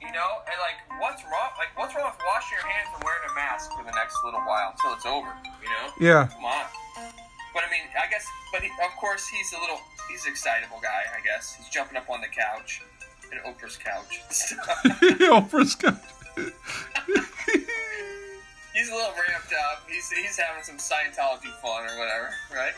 You 0.00 0.12
know, 0.14 0.40
and 0.46 0.56
like, 0.62 1.00
what's 1.02 1.22
wrong? 1.24 1.50
Like, 1.58 1.76
what's 1.76 1.94
wrong 1.94 2.06
with 2.10 2.18
washing 2.26 2.56
your 2.58 2.66
hands 2.66 2.88
and 2.94 3.02
wearing 3.04 3.22
a 3.30 3.34
mask 3.34 3.70
for 3.72 3.84
the 3.84 3.90
next 3.92 4.16
little 4.24 4.40
while 4.40 4.70
until 4.72 4.94
it's 4.94 5.06
over? 5.06 5.28
You 5.62 5.68
know? 5.68 5.86
Yeah. 6.00 6.26
Come 6.32 6.44
on. 6.44 6.64
But 7.58 7.66
I 7.66 7.70
mean, 7.72 7.82
I 8.00 8.08
guess, 8.08 8.24
but 8.52 8.62
he, 8.62 8.68
of 8.86 8.94
course, 9.00 9.26
he's 9.26 9.52
a 9.52 9.58
little, 9.58 9.80
he's 10.08 10.24
an 10.26 10.30
excitable 10.30 10.78
guy. 10.80 11.02
I 11.10 11.18
guess 11.26 11.56
he's 11.58 11.68
jumping 11.68 11.96
up 11.98 12.08
on 12.08 12.20
the 12.20 12.28
couch, 12.28 12.82
at 13.34 13.42
Oprah's 13.42 13.76
couch. 13.76 14.22
Oprah's 15.26 15.74
got- 15.74 15.98
he's 18.78 18.88
a 18.90 18.94
little 18.94 19.10
ramped 19.10 19.52
up. 19.72 19.82
He's 19.90 20.08
he's 20.12 20.38
having 20.38 20.62
some 20.62 20.76
Scientology 20.76 21.50
fun 21.60 21.82
or 21.90 21.98
whatever, 21.98 22.30
right? 22.54 22.74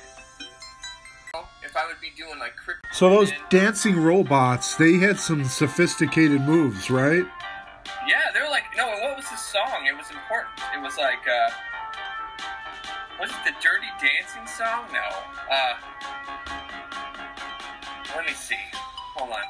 If 1.62 1.76
I 1.76 1.86
would 1.86 2.00
be 2.00 2.08
doing 2.16 2.38
like 2.38 2.56
crypto. 2.56 2.88
So 2.92 3.10
those 3.10 3.32
dancing 3.50 4.00
robots, 4.00 4.76
they 4.76 4.94
had 4.94 5.20
some 5.20 5.44
sophisticated 5.44 6.40
moves, 6.40 6.90
right? 6.90 7.26
Yeah, 8.08 8.22
they 8.32 8.40
were 8.40 8.48
like, 8.48 8.64
no, 8.78 8.86
what 8.86 9.16
was 9.18 9.28
the 9.28 9.36
song? 9.36 9.86
It 9.86 9.94
was 9.94 10.08
important. 10.08 10.54
It 10.74 10.80
was 10.80 10.96
like, 10.96 11.20
uh, 11.28 11.50
was 13.20 13.28
it 13.28 13.36
the 13.44 13.52
Dirty 13.60 13.86
Dancing 14.00 14.46
song? 14.46 14.86
No. 14.92 15.04
Uh, 15.52 15.74
let 18.16 18.24
me 18.24 18.32
see. 18.32 18.56
Hold 19.14 19.32
on. 19.32 19.44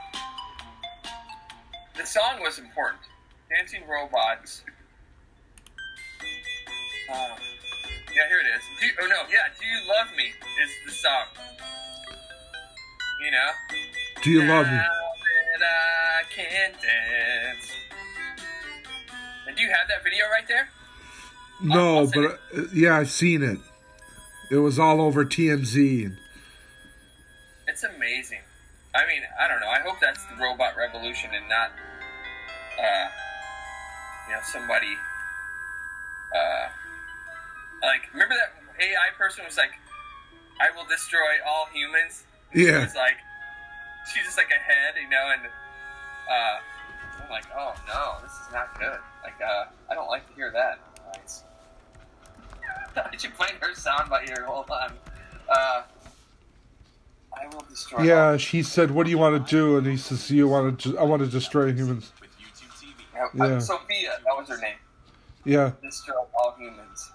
The 1.97 2.05
song 2.05 2.41
was 2.41 2.59
important. 2.59 3.03
Dancing 3.49 3.83
Robots. 3.89 4.65
Uh, 7.09 7.37
yeah, 8.15 8.27
here 8.29 8.41
it 8.41 8.51
is. 8.57 8.63
Do 8.81 8.87
oh 9.03 9.07
no, 9.07 9.23
yeah, 9.31 9.47
Do 9.59 9.65
You 9.65 9.79
Love 9.89 10.09
Me 10.17 10.25
is 10.27 10.71
the 10.87 10.93
song. 10.93 11.27
You 13.25 13.31
know? 13.31 13.51
Do 14.23 14.31
you 14.31 14.43
love 14.43 14.67
me? 14.67 14.79
That 15.59 15.63
I 15.63 16.23
can 16.35 16.73
dance. 16.73 17.71
And 19.47 19.57
do 19.57 19.63
you 19.63 19.69
have 19.69 19.87
that 19.89 20.03
video 20.03 20.25
right 20.33 20.49
there? 20.49 20.69
No, 21.63 22.07
but 22.13 22.25
uh, 22.57 22.63
yeah, 22.73 22.97
I've 22.97 23.11
seen 23.11 23.43
it. 23.43 23.59
It 24.51 24.57
was 24.59 24.79
all 24.79 25.01
over 25.01 25.25
TMZ. 25.25 26.07
and- 26.07 26.17
It's 27.69 27.85
amazing. 27.85 28.41
I 28.95 29.07
mean, 29.07 29.23
I 29.39 29.47
don't 29.47 29.61
know. 29.61 29.69
I 29.69 29.79
hope 29.81 30.01
that's 30.01 30.25
the 30.27 30.35
robot 30.43 30.75
revolution 30.77 31.31
and 31.33 31.49
not, 31.49 31.71
uh, 32.79 33.09
you 34.29 34.35
know, 34.35 34.41
somebody, 34.43 34.93
uh, 36.35 36.69
like, 37.83 38.03
remember 38.13 38.35
that 38.35 38.55
AI 38.83 39.15
person 39.17 39.45
was 39.45 39.57
like, 39.57 39.71
I 40.61 40.75
will 40.77 40.87
destroy 40.89 41.39
all 41.47 41.67
humans? 41.73 42.25
Yeah. 42.53 42.79
It 42.83 42.85
was 42.87 42.95
like, 42.97 43.17
she's 44.13 44.25
just 44.25 44.37
like 44.37 44.51
a 44.51 44.59
head, 44.61 44.95
you 45.01 45.09
know, 45.09 45.31
and, 45.39 45.43
uh, 45.47 46.59
I'm 47.23 47.31
like, 47.31 47.45
oh 47.57 47.75
no, 47.87 48.17
this 48.27 48.33
is 48.33 48.53
not 48.53 48.77
good. 48.81 48.99
Like, 49.23 49.39
uh, 49.41 49.67
I 49.89 49.95
don't 49.95 50.09
like 50.09 50.27
to 50.29 50.35
hear 50.35 50.51
that. 50.51 50.81
Nice. 51.17 51.45
I 52.97 53.17
should 53.17 53.35
find 53.35 53.53
her 53.61 53.73
sound 53.75 53.80
by 54.09 54.25
here. 54.25 54.45
Hold 54.47 54.71
on. 54.71 54.93
Uh, 55.49 55.83
I 57.33 57.47
will 57.53 57.65
destroy. 57.69 58.03
Yeah, 58.03 58.37
she 58.37 58.63
said, 58.63 58.91
"What 58.91 59.05
do 59.05 59.11
you 59.11 59.19
want 59.19 59.47
to 59.47 59.51
do?" 59.51 59.77
And 59.79 59.87
he 59.87 59.97
says, 59.97 60.31
"You 60.31 60.49
want 60.49 60.81
to? 60.81 60.99
I 60.99 61.03
want 61.05 61.23
to 61.23 61.29
destroy 61.29 61.73
humans." 61.73 62.13
Uh, 63.15 63.27
Yeah. 63.35 63.59
Sophia, 63.59 64.19
that 64.25 64.37
was 64.37 64.49
her 64.49 64.59
name. 64.59 64.77
Yeah. 65.45 65.73
Destroy 65.83 66.15
all 66.39 66.55
humans. 66.59 67.11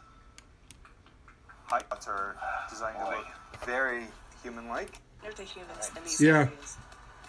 Hypots 1.69 2.07
are 2.07 2.35
designed 2.69 2.97
to 2.99 3.05
look 3.05 3.25
very 3.65 4.03
human-like. 4.43 4.99
They're 5.21 5.33
the 5.33 5.43
humans 5.43 5.91
in 5.97 6.03
these 6.03 6.21
Yeah. 6.21 6.33
areas. 6.33 6.77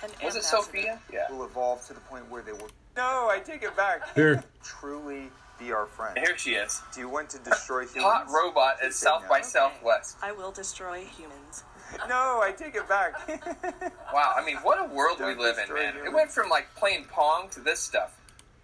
And 0.03 0.13
Was 0.23 0.37
it. 0.37 0.45
Sophia? 0.45 1.01
Yeah. 1.11 1.31
Will 1.31 1.45
evolve 1.47 1.87
to 1.87 1.95
the 1.95 2.01
point 2.01 2.29
where 2.31 2.43
they 2.43 2.53
will. 2.53 2.69
No, 2.97 3.29
I 3.31 3.39
take 3.41 3.63
it 3.63 3.75
back. 3.77 4.15
Here. 4.15 4.45
Truly 4.63 5.31
be 5.59 5.73
our 5.73 5.87
friend. 5.87 6.19
Here 6.19 6.37
she 6.37 6.51
is. 6.55 6.83
Do 6.95 7.01
you 7.01 7.09
want 7.09 7.31
to 7.31 7.39
destroy 7.39 7.87
humans? 7.87 8.05
Hot 8.05 8.27
robot 8.29 8.77
at 8.83 8.93
South 8.93 9.23
no. 9.23 9.29
by 9.29 9.41
Southwest. 9.41 10.17
I 10.23 10.33
will 10.33 10.53
destroy 10.53 11.05
humans. 11.05 11.65
No, 12.09 12.41
I 12.43 12.53
take 12.57 12.75
it 12.75 12.89
back. 12.89 13.15
Wow, 14.13 14.35
I 14.37 14.45
mean, 14.45 14.57
what 14.57 14.79
a 14.79 14.93
world 14.93 15.19
we 15.21 15.27
Don't 15.27 15.39
live 15.39 15.57
in, 15.57 15.63
destroy 15.67 15.83
man. 15.83 15.95
It 16.05 16.13
went 16.13 16.31
from 16.31 16.49
like 16.49 16.67
playing 16.75 17.05
Pong 17.05 17.49
to 17.51 17.61
this 17.61 17.79
stuff. 17.79 18.19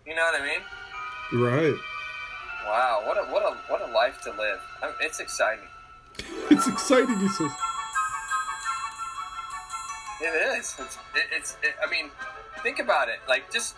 You 0.07 0.15
know 0.17 0.23
what 0.23 0.41
I 0.41 0.45
mean? 0.45 1.41
Right. 1.41 1.75
Wow, 2.67 3.03
what 3.07 3.17
a 3.17 3.23
what 3.33 3.43
a 3.43 3.57
what 3.69 3.89
a 3.89 3.93
life 3.93 4.21
to 4.23 4.31
live. 4.31 4.61
I 4.83 4.87
mean, 4.87 4.95
it's 5.01 5.21
exciting. 5.21 5.65
It's 6.51 6.67
exciting. 6.67 7.19
He 7.19 7.29
says. 7.29 7.51
It 10.21 10.59
is. 10.59 10.77
It's. 10.79 10.97
It, 11.15 11.27
it's. 11.33 11.57
It, 11.63 11.75
I 11.85 11.91
mean, 11.91 12.11
think 12.63 12.79
about 12.79 13.09
it. 13.09 13.19
Like, 13.29 13.53
just. 13.53 13.77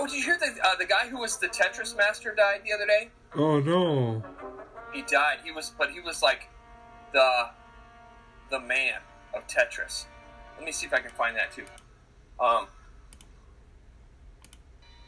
Oh, 0.00 0.06
did 0.06 0.14
you 0.16 0.22
hear 0.22 0.38
the 0.38 0.54
uh, 0.64 0.76
the 0.76 0.84
guy 0.84 1.08
who 1.08 1.18
was 1.18 1.38
the 1.38 1.48
Tetris 1.48 1.96
master 1.96 2.32
died 2.32 2.60
the 2.64 2.72
other 2.72 2.86
day? 2.86 3.08
Oh 3.34 3.58
no. 3.58 4.22
He 4.92 5.02
died. 5.02 5.38
He 5.44 5.50
was, 5.50 5.72
but 5.76 5.90
he 5.90 5.98
was 6.00 6.22
like 6.22 6.48
the 7.12 7.50
the 8.50 8.60
man 8.60 9.00
of 9.34 9.44
Tetris. 9.48 10.04
Let 10.56 10.64
me 10.64 10.70
see 10.70 10.86
if 10.86 10.94
I 10.94 11.00
can 11.00 11.10
find 11.10 11.36
that 11.36 11.50
too. 11.52 11.64
Um. 12.38 12.66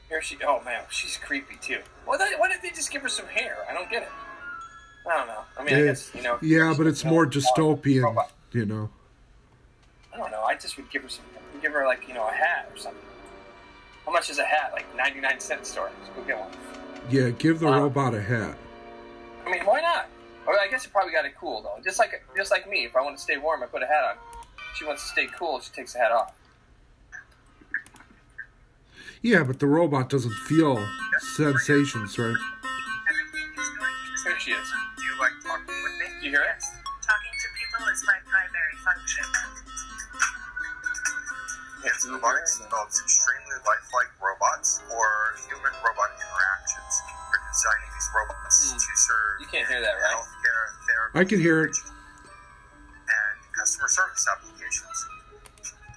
Here 0.08 0.20
she. 0.20 0.36
Oh 0.44 0.60
man, 0.64 0.82
she's 0.90 1.16
creepy 1.16 1.54
too. 1.60 1.78
Why, 2.04 2.16
they, 2.16 2.24
why 2.36 2.48
didn't 2.48 2.62
they 2.62 2.70
just 2.70 2.90
give 2.90 3.02
her 3.02 3.08
some 3.08 3.26
hair? 3.26 3.58
I 3.70 3.72
don't 3.72 3.88
get 3.88 4.02
it. 4.02 4.08
I 5.08 5.16
don't 5.16 5.28
know. 5.28 5.40
I 5.56 5.62
mean, 5.64 5.74
I 5.74 5.78
Yeah, 5.78 5.84
guess 5.86 6.10
you 6.16 6.22
know. 6.22 6.38
yeah, 6.42 6.74
but 6.76 6.88
it's 6.88 7.04
more 7.04 7.26
dystopian, 7.26 8.02
robot. 8.02 8.32
you 8.50 8.66
know. 8.66 8.90
I 10.12 10.16
don't 10.16 10.32
know. 10.32 10.42
I 10.42 10.56
just 10.56 10.76
would 10.76 10.90
give 10.90 11.02
her 11.04 11.08
some. 11.08 11.24
Give 11.62 11.72
her 11.72 11.86
like 11.86 12.08
you 12.08 12.14
know 12.14 12.26
a 12.26 12.32
hat 12.32 12.68
or 12.72 12.76
something. 12.76 13.00
How 14.06 14.12
much 14.12 14.30
is 14.30 14.38
a 14.38 14.44
hat? 14.44 14.70
Like 14.72 14.86
ninety 14.96 15.20
nine 15.20 15.40
cent 15.40 15.66
store. 15.66 15.90
Let's 16.00 16.14
go 16.16 16.22
get 16.22 16.38
one. 16.38 16.50
Yeah, 17.10 17.30
give 17.30 17.60
the 17.60 17.66
Wow. 17.66 17.82
robot 17.82 18.14
a 18.14 18.20
hat. 18.22 18.56
I 19.46 19.50
mean, 19.50 19.64
why 19.64 19.80
not? 19.80 20.08
Well, 20.46 20.56
I 20.60 20.68
guess 20.68 20.84
you 20.84 20.90
probably 20.90 21.12
got 21.12 21.24
it 21.24 21.32
cool 21.38 21.62
though. 21.62 21.78
Just 21.82 21.98
like 21.98 22.22
just 22.36 22.50
like 22.50 22.68
me, 22.68 22.84
if 22.84 22.96
I 22.96 23.02
want 23.02 23.16
to 23.16 23.22
stay 23.22 23.36
warm, 23.36 23.62
I 23.62 23.66
put 23.66 23.82
a 23.82 23.86
hat 23.86 24.04
on. 24.04 24.16
She 24.76 24.84
wants 24.84 25.02
to 25.02 25.08
stay 25.10 25.28
cool, 25.38 25.60
she 25.60 25.70
takes 25.72 25.92
the 25.92 25.98
hat 25.98 26.12
off. 26.12 26.32
Yeah, 29.22 29.42
but 29.44 29.58
the 29.58 29.66
robot 29.66 30.08
doesn't 30.08 30.32
feel 30.48 30.76
sensations, 31.36 32.18
right? 32.18 32.34
Here 34.24 34.38
she 34.38 34.52
is. 34.52 34.68
Do 34.96 35.04
you 35.04 35.18
like 35.20 35.32
talking 35.42 35.66
with 35.66 35.92
me? 36.00 36.06
Do 36.20 36.26
you 36.26 36.30
hear 36.32 36.40
it? 36.42 36.62
Talking 37.04 37.34
to 37.36 37.48
people 37.58 37.86
is 37.92 38.02
my 38.06 38.16
primary 38.24 38.76
function. 38.84 39.24
Hanson 41.80 42.12
Robotics 42.12 42.60
develops 42.60 43.00
extremely 43.00 43.56
lifelike 43.64 44.12
robots 44.20 44.84
or 44.92 45.32
human-robot 45.48 46.10
interactions. 46.12 46.92
We're 47.32 47.40
designing 47.48 47.90
these 47.96 48.08
robots 48.12 48.56
hmm. 48.68 48.76
to 48.76 48.92
serve 49.00 49.34
You 49.40 49.48
can't 49.48 49.68
hear 49.68 49.80
that, 49.80 49.96
right? 49.96 50.12
healthcare, 50.12 50.64
therapy, 50.84 51.16
I 51.16 51.24
can 51.24 51.40
hear 51.40 51.64
it. 51.64 51.72
and 51.72 53.36
customer 53.56 53.88
service 53.88 54.28
applications. 54.28 54.98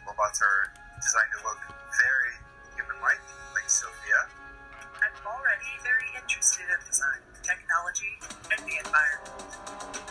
Robots 0.07 0.39
are 0.39 0.71
designed 1.03 1.31
to 1.35 1.39
look 1.51 1.59
very 1.99 2.33
human-like, 2.79 3.23
like 3.51 3.67
Sophia. 3.67 4.19
I'm 5.03 5.15
already 5.27 5.71
very 5.83 6.07
interested 6.15 6.63
in 6.63 6.79
design, 6.87 7.19
technology, 7.43 8.23
and 8.55 8.59
the 8.63 8.75
environment. 8.87 9.51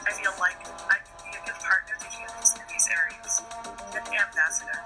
I 0.04 0.12
feel 0.20 0.36
like 0.36 0.60
I 0.92 1.00
can 1.00 1.16
be 1.42 1.50
a 1.50 1.54
good 1.54 1.62
partner 1.62 1.94
to 1.98 2.08
humans 2.10 2.54
in 2.54 2.62
these 2.70 2.86
areas. 2.86 3.42
An 3.94 4.04
ambassador. 4.14 4.78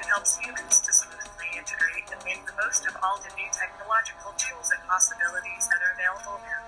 It 0.00 0.06
helps 0.08 0.38
humans 0.40 0.80
to 0.80 0.90
smoothly 0.92 1.50
integrate 1.56 2.08
and 2.12 2.20
make 2.24 2.44
the 2.48 2.56
most 2.56 2.86
of 2.88 2.96
all 3.04 3.20
the 3.20 3.32
new 3.36 3.48
technological 3.52 4.32
tools 4.40 4.72
and 4.72 4.80
possibilities 4.88 5.68
that 5.68 5.80
are 5.84 5.92
available 5.96 6.40
now. 6.44 6.62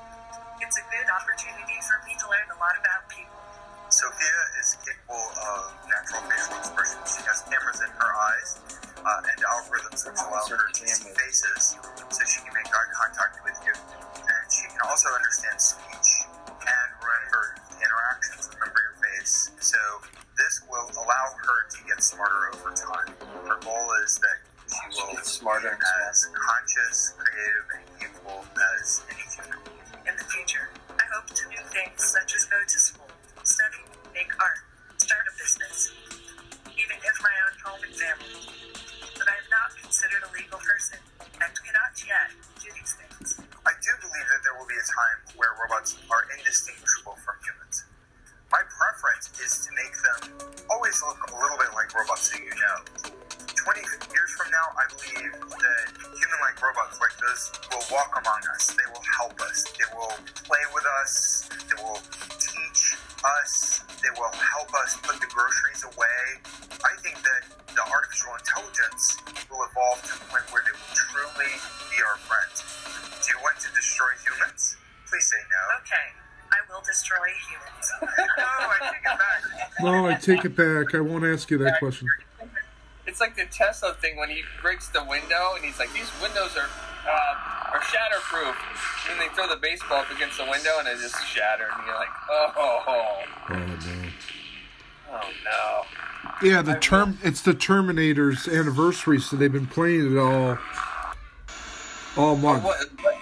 It's 0.60 0.76
a 0.76 0.84
good 0.92 1.08
opportunity 1.08 1.78
for 1.84 1.96
me 2.04 2.16
to 2.20 2.26
learn 2.28 2.48
a 2.52 2.58
lot 2.60 2.76
about 2.76 3.08
people. 3.08 3.38
Sophia 3.88 4.40
is 4.60 4.76
capable 4.84 5.24
of 5.40 5.72
natural 5.88 6.20
facial 6.28 6.56
expression. 6.60 7.00
She 7.08 7.20
has 7.24 7.40
cameras 7.48 7.80
in 7.80 7.90
her 7.96 8.12
eyes 8.12 8.50
uh, 9.00 9.30
and 9.32 9.38
algorithms 9.40 10.04
which 10.04 10.20
allow 10.20 10.44
her 10.52 10.68
to 10.68 10.84
see 10.84 11.08
faces 11.16 11.80
so 12.12 12.20
she 12.28 12.44
can 12.44 12.52
make 12.52 12.68
eye 12.68 12.90
contact 12.92 13.40
with 13.40 13.56
you. 13.64 13.72
And 13.72 14.44
she 14.52 14.68
can 14.68 14.82
also 14.84 15.08
understand 15.08 15.56
speech 15.56 15.87
allow 21.18 21.34
her 21.42 21.68
to 21.70 21.78
get 21.86 22.02
smarter 22.02 22.50
over 22.54 22.70
time. 22.70 23.14
Her 23.44 23.58
goal 23.60 23.88
is 24.04 24.18
that 24.18 24.38
she 24.70 25.02
will 25.02 25.14
gets 25.14 25.32
smarter 25.32 25.68
and 25.68 25.78
as 25.78 26.07
Okay, 75.80 76.06
I 76.50 76.56
will 76.72 76.82
destroy 76.82 77.26
humans. 77.48 77.92
no, 78.38 78.44
I 78.44 78.78
take 78.90 79.04
it 79.04 79.18
back. 79.18 79.80
No, 79.80 80.06
I 80.06 80.14
take 80.14 80.44
it 80.44 80.56
back. 80.56 80.94
I 80.94 81.00
won't 81.00 81.24
ask 81.24 81.50
you 81.50 81.58
that 81.58 81.78
question. 81.78 82.08
It's 83.06 83.20
like 83.20 83.36
the 83.36 83.46
Tesla 83.50 83.94
thing 83.94 84.16
when 84.18 84.28
he 84.28 84.42
breaks 84.60 84.88
the 84.88 85.02
window 85.04 85.52
and 85.56 85.64
he's 85.64 85.78
like, 85.78 85.92
"These 85.94 86.10
windows 86.20 86.56
are 86.56 86.68
uh, 87.08 87.72
are 87.72 87.80
shatterproof." 87.80 88.54
And 89.10 89.18
then 89.20 89.28
they 89.28 89.34
throw 89.34 89.48
the 89.48 89.56
baseball 89.60 90.00
up 90.00 90.10
against 90.10 90.36
the 90.36 90.44
window 90.44 90.78
and 90.78 90.88
it 90.88 90.98
just 91.00 91.16
shattered. 91.26 91.68
And 91.74 91.86
you're 91.86 91.94
like, 91.94 92.08
"Oh, 92.30 92.52
Oh 93.48 93.54
no. 93.54 93.78
oh 95.10 95.30
no!" 95.44 95.84
Yeah, 96.42 96.60
the 96.62 96.74
term 96.78 97.18
it's 97.22 97.40
the 97.40 97.54
Terminator's 97.54 98.46
anniversary, 98.46 99.20
so 99.20 99.36
they've 99.36 99.50
been 99.52 99.66
playing 99.66 100.12
it 100.14 100.18
all 100.18 100.58
all 102.16 102.36
month. 102.36 102.62
What, 102.64 102.78
what 103.02 103.17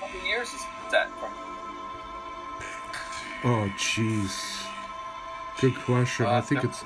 Oh 3.48 3.70
jeez. 3.78 4.66
Good 5.61 5.76
question. 5.76 6.26
I 6.26 6.40
think 6.40 6.64
Uh, 6.64 6.68
it's 6.68 6.85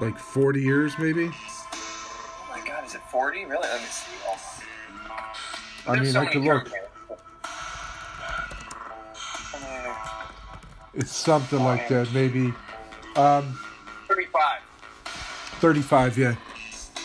like 0.00 0.18
40 0.18 0.60
years 0.60 0.98
maybe. 0.98 1.30
Oh 1.32 2.46
my 2.50 2.66
God, 2.66 2.84
is 2.84 2.94
it 2.96 3.02
40? 3.10 3.44
Really? 3.44 3.62
Let 3.68 3.80
me 3.80 3.86
see. 3.86 4.10
Oh. 4.26 4.38
I 5.86 5.94
There's 5.94 6.00
mean, 6.02 6.12
so 6.12 6.20
I 6.20 6.26
could 6.26 6.42
look. 6.42 6.68
Uh, 9.54 9.94
It's 10.94 11.12
something 11.16 11.60
like 11.62 11.88
that, 11.88 12.12
maybe 12.12 12.52
um 13.16 13.58
35. 14.08 14.60
35, 15.60 16.18
yeah. 16.18 16.34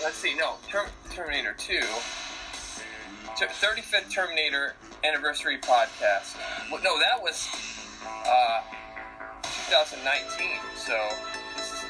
Let's 0.04 0.16
see. 0.18 0.34
No, 0.36 0.56
Term- 0.68 0.90
Terminator 1.12 1.54
2. 1.58 1.80
Ter- 3.38 3.48
35th 3.48 4.10
Terminator 4.12 4.74
anniversary 5.04 5.58
podcast. 5.60 6.36
Well, 6.72 6.82
no, 6.84 6.98
that 7.00 7.22
was 7.22 7.48
uh, 8.26 8.62
2019. 9.68 10.48
So 10.76 10.98
this 11.58 11.74
is 11.74 11.86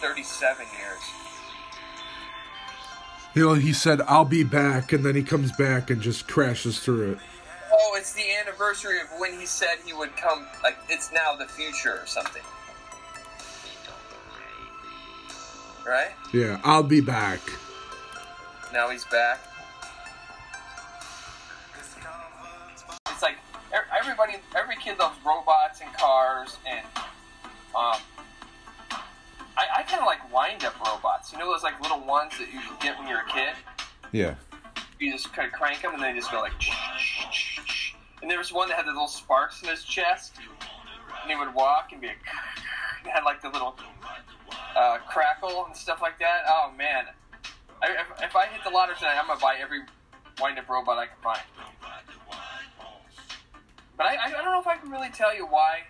37 0.00 0.66
years. 0.78 0.98
You 3.34 3.46
know, 3.46 3.54
he 3.54 3.72
said 3.72 4.00
I'll 4.02 4.24
be 4.24 4.42
back 4.42 4.92
and 4.92 5.04
then 5.04 5.14
he 5.14 5.22
comes 5.22 5.52
back 5.52 5.90
and 5.90 6.02
just 6.02 6.26
crashes 6.26 6.80
through 6.80 7.12
it. 7.12 7.18
Oh, 7.72 7.94
it's 7.96 8.12
the 8.14 8.24
anniversary 8.40 9.00
of 9.00 9.06
when 9.18 9.38
he 9.38 9.46
said 9.46 9.76
he 9.84 9.92
would 9.92 10.16
come. 10.16 10.44
Like 10.64 10.76
it's 10.88 11.12
now 11.12 11.36
the 11.36 11.46
future 11.46 12.00
or 12.02 12.06
something. 12.06 12.42
Right? 15.86 16.10
Yeah, 16.32 16.60
I'll 16.64 16.82
be 16.82 17.00
back. 17.00 17.40
Now 18.72 18.90
he's 18.90 19.04
back. 19.04 19.40
Everybody, 23.72 24.34
every 24.56 24.76
kid 24.76 24.98
loves 24.98 25.18
robots 25.24 25.80
and 25.80 25.92
cars, 25.94 26.56
and 26.66 26.84
um, 27.74 28.00
I, 29.56 29.66
I 29.78 29.82
kind 29.82 30.00
of 30.00 30.06
like 30.06 30.32
wind-up 30.32 30.78
robots. 30.86 31.32
You 31.32 31.38
know 31.38 31.50
those 31.50 31.62
like 31.62 31.80
little 31.80 32.00
ones 32.00 32.32
that 32.38 32.52
you 32.52 32.60
get 32.80 32.98
when 32.98 33.08
you're 33.08 33.20
a 33.20 33.30
kid. 33.30 33.54
Yeah. 34.12 34.34
You 34.98 35.12
just 35.12 35.32
kind 35.32 35.46
of 35.46 35.52
crank 35.52 35.82
them, 35.82 35.94
and 35.94 36.02
they 36.02 36.12
just 36.12 36.30
go 36.30 36.40
like. 36.40 36.52
And 38.20 38.30
there 38.30 38.38
was 38.38 38.52
one 38.52 38.68
that 38.68 38.76
had 38.76 38.86
the 38.86 38.92
little 38.92 39.06
sparks 39.06 39.62
in 39.62 39.68
his 39.68 39.84
chest, 39.84 40.36
and 41.22 41.30
he 41.30 41.36
would 41.36 41.54
walk 41.54 41.92
and 41.92 42.00
be 42.00 42.08
like, 42.08 42.18
it 43.04 43.10
had 43.10 43.22
like 43.22 43.40
the 43.40 43.48
little 43.48 43.76
uh, 44.76 44.98
crackle 45.08 45.66
and 45.66 45.76
stuff 45.76 46.02
like 46.02 46.18
that. 46.18 46.42
Oh 46.48 46.72
man, 46.76 47.04
I, 47.80 47.90
if, 47.92 48.24
if 48.24 48.36
I 48.36 48.46
hit 48.46 48.64
the 48.64 48.70
lottery 48.70 48.96
tonight, 48.96 49.18
I'm 49.20 49.28
gonna 49.28 49.38
buy 49.40 49.56
every 49.60 49.80
wind-up 50.40 50.68
robot 50.68 50.98
I 50.98 51.06
can 51.06 51.16
find. 51.22 51.40
But 53.98 54.06
I, 54.06 54.26
I, 54.26 54.30
don't 54.30 54.44
know 54.44 54.60
if 54.60 54.66
I 54.66 54.76
can 54.76 54.90
really 54.90 55.10
tell 55.10 55.34
you 55.36 55.44
why. 55.44 55.80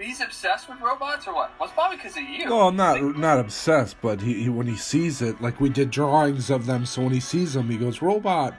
He's 0.00 0.22
obsessed 0.22 0.68
with 0.68 0.80
robots 0.80 1.28
or 1.28 1.34
what? 1.34 1.52
Well, 1.60 1.68
it's 1.68 1.74
probably 1.74 1.98
because 1.98 2.16
of 2.16 2.22
you. 2.24 2.48
Well, 2.48 2.72
not 2.72 3.16
not 3.16 3.38
obsessed, 3.38 3.96
but 4.00 4.22
he, 4.22 4.44
he 4.44 4.48
when 4.48 4.66
he 4.66 4.76
sees 4.76 5.22
it, 5.22 5.40
like 5.40 5.60
we 5.60 5.68
did 5.68 5.90
drawings 5.90 6.50
of 6.50 6.66
them, 6.66 6.86
so 6.86 7.02
when 7.02 7.12
he 7.12 7.20
sees 7.20 7.52
them, 7.52 7.68
he 7.68 7.76
goes 7.76 8.00
robot, 8.02 8.54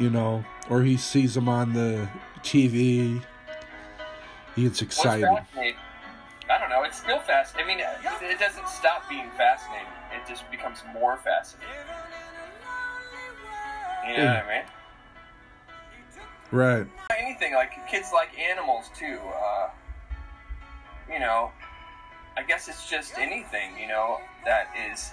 you 0.00 0.10
know, 0.10 0.44
or 0.70 0.82
he 0.82 0.96
sees 0.96 1.34
them 1.34 1.48
on 1.48 1.74
the 1.74 2.08
TV, 2.40 3.22
he 4.56 4.62
gets 4.62 4.80
excited. 4.80 5.28
I 6.48 6.58
don't 6.58 6.70
know. 6.70 6.84
It's 6.84 6.98
still 6.98 7.18
fast. 7.18 7.54
I 7.58 7.66
mean, 7.66 7.80
it, 7.80 7.86
it 8.22 8.38
doesn't 8.38 8.68
stop 8.68 9.08
being 9.08 9.28
fascinating. 9.36 9.86
It 10.12 10.26
just 10.28 10.50
becomes 10.50 10.82
more 10.94 11.16
fascinating. 11.18 11.68
You 14.08 14.16
know 14.16 14.24
what 14.26 14.44
I 14.44 14.48
mean? 14.48 14.64
Right. 16.52 16.86
Anything 17.16 17.54
like 17.54 17.72
kids 17.90 18.10
like 18.12 18.38
animals 18.38 18.90
too. 18.96 19.18
Uh, 19.18 19.68
you 21.12 21.18
know, 21.18 21.50
I 22.36 22.42
guess 22.42 22.68
it's 22.68 22.88
just 22.88 23.18
anything. 23.18 23.78
You 23.80 23.88
know 23.88 24.20
that 24.44 24.68
is. 24.92 25.10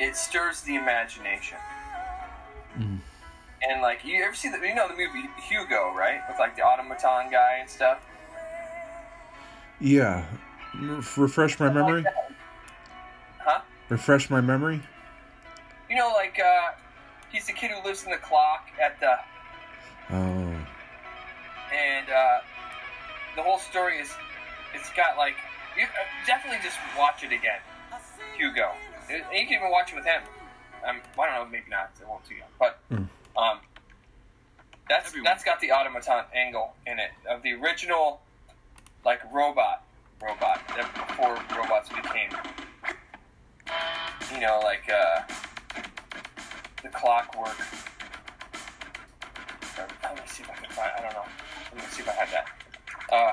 It 0.00 0.16
stirs 0.16 0.62
the 0.62 0.76
imagination. 0.76 1.58
And 3.68 3.80
like 3.80 4.04
you 4.04 4.22
ever 4.24 4.34
see 4.34 4.48
the 4.48 4.58
you 4.58 4.74
know 4.74 4.88
the 4.88 4.94
movie 4.94 5.28
Hugo 5.48 5.94
right 5.94 6.20
with 6.28 6.38
like 6.38 6.56
the 6.56 6.62
automaton 6.62 7.30
guy 7.30 7.58
and 7.60 7.70
stuff. 7.70 7.98
Yeah. 9.80 10.24
Refresh 11.16 11.60
my 11.60 11.70
memory. 11.70 12.04
Huh? 13.38 13.60
Refresh 13.88 14.30
my 14.30 14.40
memory. 14.40 14.80
You 15.90 15.96
know, 15.96 16.12
like 16.14 16.40
uh, 16.40 16.70
he's 17.30 17.46
the 17.46 17.52
kid 17.52 17.70
who 17.70 17.86
lives 17.86 18.04
in 18.04 18.10
the 18.10 18.16
clock 18.16 18.68
at 18.82 18.98
the, 19.00 19.16
Oh. 20.10 20.66
and 21.72 22.10
uh, 22.10 22.38
the 23.36 23.42
whole 23.42 23.58
story 23.58 23.98
is, 23.98 24.10
it's 24.74 24.90
got 24.90 25.16
like, 25.16 25.36
you 25.76 25.84
uh, 25.84 26.26
definitely 26.26 26.58
just 26.62 26.76
watch 26.98 27.22
it 27.24 27.32
again, 27.32 27.60
Hugo. 28.36 28.72
And 29.10 29.22
you 29.32 29.46
can 29.46 29.58
even 29.58 29.70
watch 29.70 29.92
it 29.92 29.96
with 29.96 30.04
him. 30.04 30.22
Um, 30.86 31.00
I 31.18 31.26
don't 31.26 31.44
know, 31.44 31.50
maybe 31.50 31.70
not. 31.70 31.90
It 32.00 32.08
won't 32.08 32.24
too 32.24 32.34
young, 32.34 32.48
but 32.58 32.80
um, 33.36 33.60
that's 34.88 35.12
that's 35.24 35.44
got 35.44 35.60
the 35.60 35.70
automaton 35.70 36.24
angle 36.34 36.74
in 36.86 36.98
it 36.98 37.10
of 37.30 37.42
the 37.42 37.52
original, 37.52 38.20
like 39.04 39.20
robot, 39.32 39.84
robot 40.20 40.60
that 40.76 40.92
before 41.08 41.38
robots 41.56 41.88
became, 41.88 42.30
you 44.34 44.40
know, 44.40 44.60
like 44.62 44.90
uh, 44.92 45.22
the 46.82 46.88
clockwork. 46.88 47.56
Let 50.02 50.14
me 50.14 50.22
see 50.26 50.42
if 50.42 50.50
I 50.50 50.54
can 50.54 50.70
find. 50.70 50.90
I 50.96 51.02
don't 51.02 51.12
know. 51.12 51.24
Let 51.74 51.82
me 51.82 51.90
see 51.90 52.02
if 52.02 52.08
I 52.08 52.12
have 52.12 52.30
that. 52.30 52.48
Uh, 53.12 53.32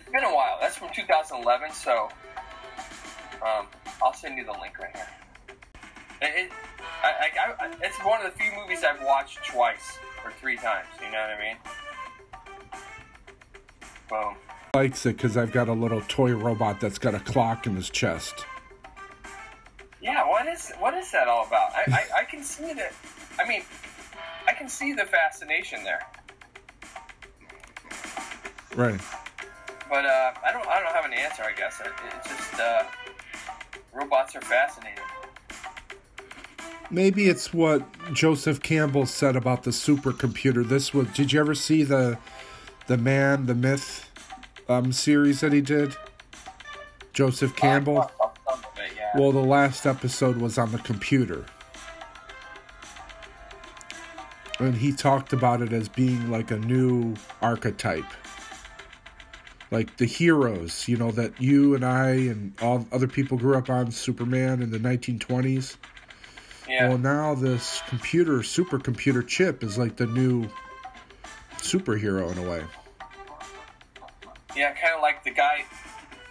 it's 0.00 0.10
been 0.10 0.24
a 0.24 0.34
while. 0.34 0.58
That's 0.60 0.76
from 0.76 0.88
2011. 0.94 1.72
So, 1.72 2.08
um, 3.42 3.66
I'll 4.02 4.14
send 4.14 4.36
you 4.38 4.44
the 4.44 4.52
link 4.52 4.78
right 4.78 4.94
here. 4.94 5.08
It, 6.22 6.46
it, 6.46 6.52
I, 7.02 7.30
I, 7.38 7.66
I, 7.66 7.74
it's 7.82 7.98
one 7.98 8.24
of 8.24 8.32
the 8.32 8.38
few 8.38 8.50
movies 8.58 8.84
I've 8.84 9.02
watched 9.04 9.44
twice 9.44 9.98
or 10.24 10.32
three 10.32 10.56
times. 10.56 10.88
You 11.00 11.10
know 11.10 11.18
what 11.18 11.30
I 11.30 11.40
mean? 11.40 11.56
Boom. 14.08 14.36
Likes 14.74 15.06
it 15.06 15.16
because 15.16 15.36
I've 15.36 15.52
got 15.52 15.68
a 15.68 15.72
little 15.72 16.00
toy 16.08 16.32
robot 16.34 16.80
that's 16.80 16.98
got 16.98 17.14
a 17.14 17.20
clock 17.20 17.66
in 17.66 17.76
his 17.76 17.90
chest. 17.90 18.44
What 20.44 20.52
is 20.52 20.72
what 20.78 20.92
is 20.92 21.10
that 21.12 21.26
all 21.26 21.46
about? 21.46 21.72
I, 21.74 21.84
I, 21.90 22.20
I 22.20 22.24
can 22.24 22.42
see 22.42 22.74
that. 22.74 22.92
I 23.40 23.48
mean, 23.48 23.62
I 24.46 24.52
can 24.52 24.68
see 24.68 24.92
the 24.92 25.06
fascination 25.06 25.82
there, 25.84 26.02
Right. 28.76 29.00
but 29.88 30.04
uh, 30.04 30.32
I 30.44 30.52
don't 30.52 30.66
I 30.68 30.82
don't 30.82 30.92
have 30.94 31.06
an 31.06 31.14
answer. 31.14 31.44
I 31.44 31.54
guess 31.54 31.80
it, 31.80 31.86
it's 32.18 32.28
just 32.28 32.60
uh, 32.60 32.82
robots 33.94 34.36
are 34.36 34.42
fascinating. 34.42 34.98
Maybe 36.90 37.30
it's 37.30 37.54
what 37.54 37.82
Joseph 38.12 38.60
Campbell 38.62 39.06
said 39.06 39.36
about 39.36 39.62
the 39.62 39.70
supercomputer. 39.70 40.68
This 40.68 40.92
was. 40.92 41.08
Did 41.14 41.32
you 41.32 41.40
ever 41.40 41.54
see 41.54 41.84
the, 41.84 42.18
the 42.86 42.98
man, 42.98 43.46
the 43.46 43.54
myth, 43.54 44.10
um, 44.68 44.92
series 44.92 45.40
that 45.40 45.54
he 45.54 45.62
did? 45.62 45.96
Joseph 47.14 47.56
Campbell. 47.56 48.10
Well, 49.16 49.30
the 49.30 49.38
last 49.38 49.86
episode 49.86 50.38
was 50.38 50.58
on 50.58 50.72
the 50.72 50.78
computer. 50.78 51.44
And 54.58 54.74
he 54.74 54.92
talked 54.92 55.32
about 55.32 55.62
it 55.62 55.72
as 55.72 55.88
being 55.88 56.32
like 56.32 56.50
a 56.50 56.58
new 56.58 57.14
archetype. 57.40 58.10
Like 59.70 59.96
the 59.98 60.04
heroes, 60.04 60.88
you 60.88 60.96
know, 60.96 61.12
that 61.12 61.40
you 61.40 61.76
and 61.76 61.84
I 61.84 62.08
and 62.10 62.54
all 62.60 62.88
other 62.90 63.06
people 63.06 63.38
grew 63.38 63.56
up 63.56 63.70
on 63.70 63.92
Superman 63.92 64.62
in 64.62 64.72
the 64.72 64.78
1920s. 64.78 65.76
Yeah. 66.68 66.88
Well, 66.88 66.98
now 66.98 67.36
this 67.36 67.82
computer, 67.86 68.38
supercomputer 68.38 69.24
chip 69.24 69.62
is 69.62 69.78
like 69.78 69.94
the 69.94 70.06
new 70.06 70.48
superhero 71.58 72.32
in 72.32 72.38
a 72.38 72.50
way. 72.50 72.64
Yeah, 74.56 74.72
kind 74.72 74.94
of 74.96 75.02
like 75.02 75.22
the 75.22 75.30
guy, 75.30 75.66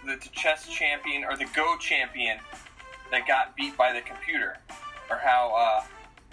the, 0.04 0.16
the 0.16 0.28
chess 0.32 0.66
champion 0.68 1.24
or 1.24 1.36
the 1.36 1.46
Go 1.54 1.78
champion 1.78 2.38
that 3.14 3.28
got 3.28 3.54
beat 3.56 3.76
by 3.76 3.92
the 3.92 4.00
computer, 4.00 4.58
or 5.08 5.16
how 5.16 5.54
uh, 5.56 5.84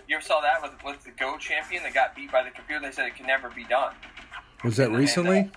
you 0.07 0.15
ever 0.15 0.25
saw 0.25 0.41
that 0.41 0.61
with 0.61 0.71
with 0.83 1.03
the 1.03 1.11
Go 1.11 1.37
champion 1.37 1.83
that 1.83 1.93
got 1.93 2.15
beat 2.15 2.31
by 2.31 2.43
the 2.43 2.49
computer? 2.49 2.81
They 2.81 2.91
said 2.91 3.07
it 3.07 3.15
can 3.15 3.27
never 3.27 3.49
be 3.49 3.63
done. 3.65 3.93
Was 4.63 4.77
that 4.77 4.91
recently? 4.91 5.51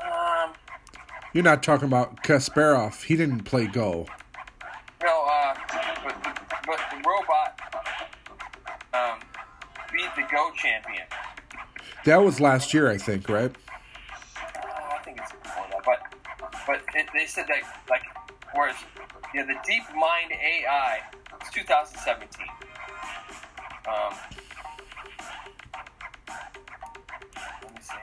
Um, 0.00 0.52
You're 1.32 1.44
not 1.44 1.62
talking 1.62 1.86
about 1.88 2.22
Kasparov. 2.22 3.02
He 3.04 3.16
didn't 3.16 3.40
play 3.40 3.66
Go. 3.66 4.06
no, 5.02 5.26
uh, 5.28 5.54
but, 6.04 6.14
but 6.66 6.80
the 6.90 6.96
robot 6.98 7.60
um, 8.94 9.18
beat 9.92 10.08
the 10.14 10.22
Go 10.30 10.52
champion. 10.54 11.04
That 12.04 12.18
was 12.18 12.40
last 12.40 12.72
year, 12.72 12.88
I 12.88 12.98
think, 12.98 13.28
right? 13.28 13.50
Uh, 13.50 14.68
I 14.94 14.98
think 15.04 15.18
it's 15.18 15.32
before 15.32 15.66
that, 15.72 15.82
but 15.84 15.98
but 16.64 16.80
it, 16.94 17.06
they 17.12 17.26
said 17.26 17.46
that 17.48 17.62
like 17.90 18.02
whereas 18.54 18.76
yeah 19.34 19.44
the 19.44 19.54
Deep 19.66 19.82
Mind 19.94 20.32
AI 20.32 21.00
it's 21.40 21.50
2017. 21.50 22.46
Um, 23.88 24.14
let 27.62 27.74
me 27.74 27.80
see. 27.80 27.94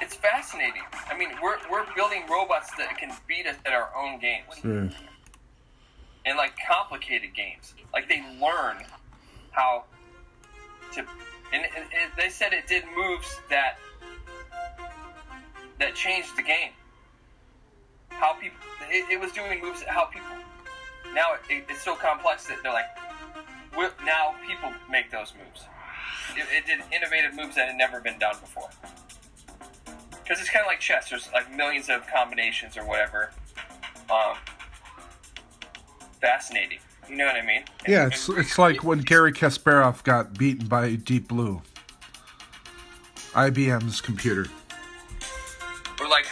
It's 0.00 0.14
fascinating. 0.14 0.82
I 1.10 1.16
mean, 1.16 1.28
we're 1.42 1.58
we're 1.70 1.84
building 1.94 2.22
robots 2.30 2.70
that 2.78 2.96
can 2.98 3.12
beat 3.28 3.46
us 3.46 3.56
at 3.66 3.72
our 3.72 3.90
own 3.96 4.18
games 4.18 4.54
Yeah. 4.64 4.88
and 6.26 6.36
like 6.36 6.54
complicated 6.66 7.34
games. 7.34 7.74
Like 7.92 8.08
they 8.08 8.22
learn 8.40 8.84
how 9.52 9.84
to, 10.94 11.00
and, 11.52 11.64
and, 11.64 11.64
and 11.76 12.12
they 12.16 12.28
said 12.28 12.52
it 12.52 12.66
did 12.66 12.84
moves 12.96 13.38
that 13.50 13.78
that 15.78 15.94
changed 15.94 16.36
the 16.36 16.42
game. 16.42 16.70
How 18.10 18.34
people, 18.34 18.58
it, 18.90 19.12
it 19.12 19.20
was 19.20 19.32
doing 19.32 19.60
moves. 19.60 19.82
How 19.82 20.06
people 20.06 20.26
now 21.14 21.34
it, 21.48 21.64
it's 21.68 21.82
so 21.82 21.94
complex 21.94 22.46
that 22.46 22.58
they're 22.62 22.72
like, 22.72 22.86
now 24.04 24.34
people 24.46 24.72
make 24.90 25.10
those 25.10 25.32
moves. 25.34 25.64
It, 26.36 26.46
it 26.56 26.66
did 26.66 26.80
innovative 26.94 27.34
moves 27.34 27.56
that 27.56 27.68
had 27.68 27.76
never 27.76 28.00
been 28.00 28.18
done 28.18 28.36
before. 28.40 28.68
Because 30.10 30.40
it's 30.40 30.50
kind 30.50 30.62
of 30.62 30.66
like 30.66 30.80
chess. 30.80 31.08
There's 31.08 31.28
like 31.32 31.52
millions 31.54 31.88
of 31.88 32.06
combinations 32.06 32.76
or 32.76 32.86
whatever. 32.86 33.30
Um, 34.10 34.36
fascinating. 36.20 36.78
You 37.08 37.16
know 37.16 37.26
what 37.26 37.36
I 37.36 37.46
mean? 37.46 37.64
Yeah, 37.86 38.08
it's 38.08 38.28
it's 38.28 38.58
like 38.58 38.84
when 38.84 39.00
Garry 39.00 39.32
Kasparov 39.32 40.04
got 40.04 40.36
beaten 40.36 40.66
by 40.66 40.96
Deep 40.96 41.28
Blue. 41.28 41.62
IBM's 43.32 44.02
computer. 44.02 44.46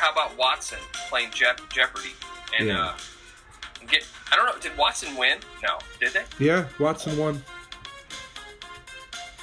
How 0.07 0.13
about 0.13 0.39
Watson 0.39 0.79
playing 1.09 1.33
Jep- 1.33 1.69
Jeopardy 1.69 2.13
and 2.57 2.69
Yeah. 2.69 2.81
uh, 2.81 2.97
get? 3.89 4.07
I 4.31 4.37
don't 4.37 4.47
know. 4.47 4.57
Did 4.61 4.79
Watson 4.79 5.17
win? 5.17 5.41
No, 5.65 5.79
did 5.99 6.13
they? 6.13 6.23
Yeah, 6.39 6.67
Watson 6.79 7.19
won. 7.19 7.43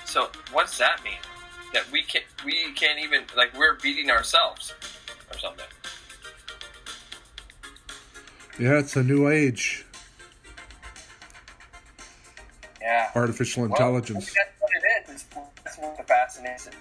So 0.05 0.29
what 0.53 0.67
does 0.67 0.77
that 0.77 1.03
mean? 1.03 1.17
That 1.73 1.91
we 1.91 2.01
can't 2.03 2.23
we 2.45 2.71
can't 2.75 2.97
even 2.97 3.25
like 3.35 3.53
we're 3.57 3.75
beating 3.75 4.09
ourselves 4.09 4.73
or 5.33 5.37
something. 5.37 5.65
Yeah, 8.57 8.79
it's 8.79 8.95
a 8.95 9.03
new 9.03 9.27
age. 9.27 9.85
Yeah. 12.79 13.11
Artificial 13.15 13.63
Well, 13.63 13.71
intelligence. 13.71 14.31
I 14.31 14.33
think 14.33 14.37
that's 14.37 14.61
what 14.61 14.71
it 14.71 15.11
is. 15.11 15.23
It's- 15.23 15.43
That's 15.65 15.77
what 15.77 15.97
the 15.97 16.03
fascination 16.03 16.73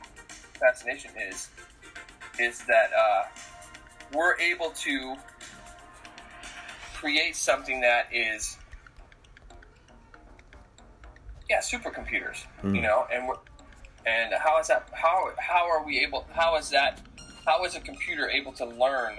fascination 0.60 1.10
is. 1.16 1.48
Is 2.38 2.60
that 2.66 2.90
uh, 2.96 3.24
we're 4.14 4.38
able 4.38 4.70
to 4.70 5.16
create 6.94 7.34
something 7.36 7.80
that 7.80 8.06
is 8.12 8.56
yeah 11.50 11.58
supercomputers 11.60 12.44
Mm. 12.62 12.76
you 12.76 12.82
know 12.82 13.06
and 13.12 13.26
we're, 13.26 13.36
and 14.06 14.32
how 14.34 14.58
is 14.60 14.68
that 14.68 14.88
how 14.92 15.30
how 15.38 15.68
are 15.68 15.84
we 15.84 15.98
able 16.00 16.26
how 16.32 16.56
is 16.56 16.70
that 16.70 17.00
how 17.46 17.64
is 17.64 17.74
a 17.74 17.80
computer 17.80 18.28
able 18.28 18.52
to 18.52 18.64
learn 18.64 19.14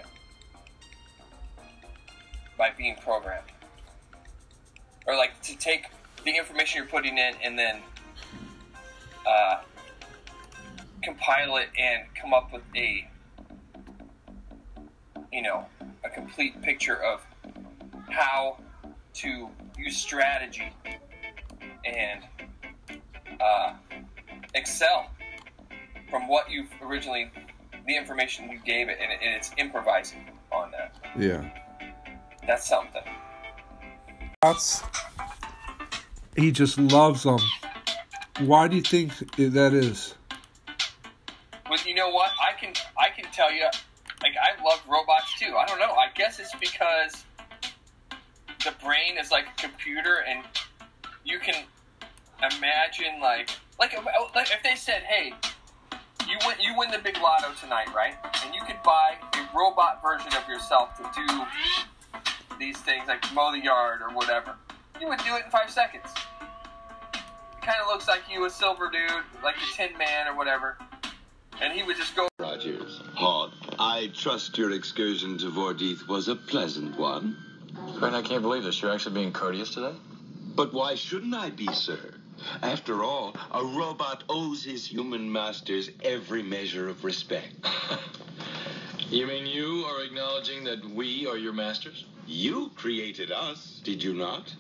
by 2.58 2.70
being 2.78 2.96
programmed 3.04 3.48
or 5.06 5.16
like 5.16 5.40
to 5.42 5.58
take 5.58 5.86
the 6.24 6.32
information 6.38 6.78
you're 6.78 6.90
putting 6.90 7.18
in 7.18 7.34
and 7.44 7.60
then 7.60 7.82
uh, 9.28 9.58
compile 11.02 11.58
it 11.58 11.70
and 11.78 12.04
come 12.20 12.34
up 12.34 12.54
with 12.54 12.62
a 12.76 13.06
you 15.34 15.42
know 15.42 15.66
a 16.06 16.10
complete 16.10 16.62
picture 16.62 17.02
of 17.04 17.26
how 18.10 18.58
to 19.16 19.50
use 19.78 19.98
strategy 19.98 20.72
and 21.86 22.24
uh, 23.42 23.74
excel 24.54 25.10
from 26.10 26.28
what 26.28 26.50
you've 26.52 26.70
originally 26.84 27.32
the 27.88 27.98
information 27.98 28.50
you 28.50 28.60
gave 28.64 28.88
it 28.88 28.98
and, 29.02 29.12
it, 29.12 29.20
and 29.24 29.34
it's 29.36 29.52
improvising 29.58 30.30
on 30.52 30.72
that 30.72 30.96
Yeah. 31.18 31.50
that's 32.48 32.68
something 32.68 33.02
That's, 34.44 34.84
he 36.36 36.52
just 36.52 36.78
loves 36.78 37.24
them. 37.24 37.40
Why 38.42 38.68
do 38.68 38.76
you 38.76 38.82
think 38.82 39.18
that 39.38 39.74
is? 39.74 40.16
But 41.70 41.86
you 41.86 41.96
know 41.96 42.10
what? 42.10 42.30
I 42.42 42.52
can 42.60 42.74
I 42.98 43.08
can 43.16 43.32
tell 43.32 43.54
you, 43.54 43.68
love 44.64 44.82
robots 44.88 45.38
too. 45.40 45.56
I 45.58 45.66
don't 45.66 45.80
know. 45.80 45.94
I 45.94 46.08
guess 46.16 46.40
it's 46.40 46.54
because 46.56 47.26
the 48.64 48.74
brain 48.84 49.18
is 49.20 49.32
like 49.32 49.46
a 49.48 49.62
computer, 49.62 50.24
and 50.28 50.44
you 51.24 51.40
can 51.40 51.64
imagine 52.40 53.20
like 53.20 53.50
like 53.80 53.94
if 53.94 54.64
they 54.64 54.76
said, 54.76 55.04
"Hey, 55.04 55.34
you 56.28 56.38
win 56.46 56.56
you 56.60 56.78
win 56.78 56.92
the 56.92 57.00
big 57.00 57.18
lotto 57.18 57.52
tonight, 57.60 57.94
right? 57.94 58.16
And 58.46 58.54
you 58.54 58.62
could 58.62 58.82
buy 58.84 59.16
a 59.36 59.58
robot 59.58 60.02
version 60.02 60.32
of 60.34 60.48
yourself 60.48 60.98
to 60.98 61.04
do 61.16 61.46
these 62.58 62.78
things, 62.78 63.08
like 63.08 63.24
mow 63.34 63.52
the 63.52 63.60
yard 63.60 64.02
or 64.02 64.14
whatever. 64.14 64.56
You 65.02 65.08
would 65.10 65.20
do 65.20 65.36
it 65.36 65.46
in 65.46 65.52
five 65.52 65.70
seconds. 65.70 66.08
It 67.14 67.62
kind 67.62 67.80
of 67.82 67.88
looks 67.88 68.08
like 68.08 68.22
you, 68.30 68.46
a 68.46 68.50
silver 68.50 68.90
dude, 68.90 69.24
like 69.44 69.56
the 69.56 69.76
Tin 69.76 69.98
Man 69.98 70.28
or 70.28 70.36
whatever." 70.36 70.78
and 71.62 71.74
he 71.74 71.84
would 71.84 71.98
just 71.98 72.16
go. 72.16 72.28
Rogers. 72.40 73.02
Hawk, 73.16 73.52
I 73.80 74.12
trust 74.14 74.58
your 74.58 74.72
excursion 74.72 75.38
to 75.40 75.50
Vordeath 75.50 76.08
was 76.08 76.28
a 76.28 76.36
pleasant 76.36 76.98
one. 76.98 77.38
Crane, 77.98 78.14
I 78.14 78.22
can't 78.22 78.42
believe 78.42 78.64
this. 78.64 78.82
You're 78.82 78.92
actually 78.92 79.16
being 79.16 79.32
courteous 79.32 79.74
today? 79.74 79.96
But 80.56 80.74
why 80.74 80.96
shouldn't 80.96 81.34
I 81.34 81.50
be, 81.50 81.72
sir? 81.74 82.14
After 82.62 83.04
all, 83.04 83.36
a 83.52 83.64
robot 83.64 84.24
owes 84.30 84.64
his 84.64 84.86
human 84.86 85.32
masters 85.32 85.90
every 86.04 86.44
measure 86.44 86.90
of 86.90 87.04
respect. 87.04 87.56
You 89.14 89.28
mean 89.28 89.46
you 89.46 89.86
are 89.86 90.04
acknowledging 90.04 90.64
that 90.64 90.84
we 90.84 91.28
are 91.28 91.38
your 91.38 91.54
masters? 91.54 92.06
You 92.26 92.72
created 92.74 93.32
us, 93.32 93.80
did 93.84 94.02
you 94.02 94.16
not? 94.16 94.52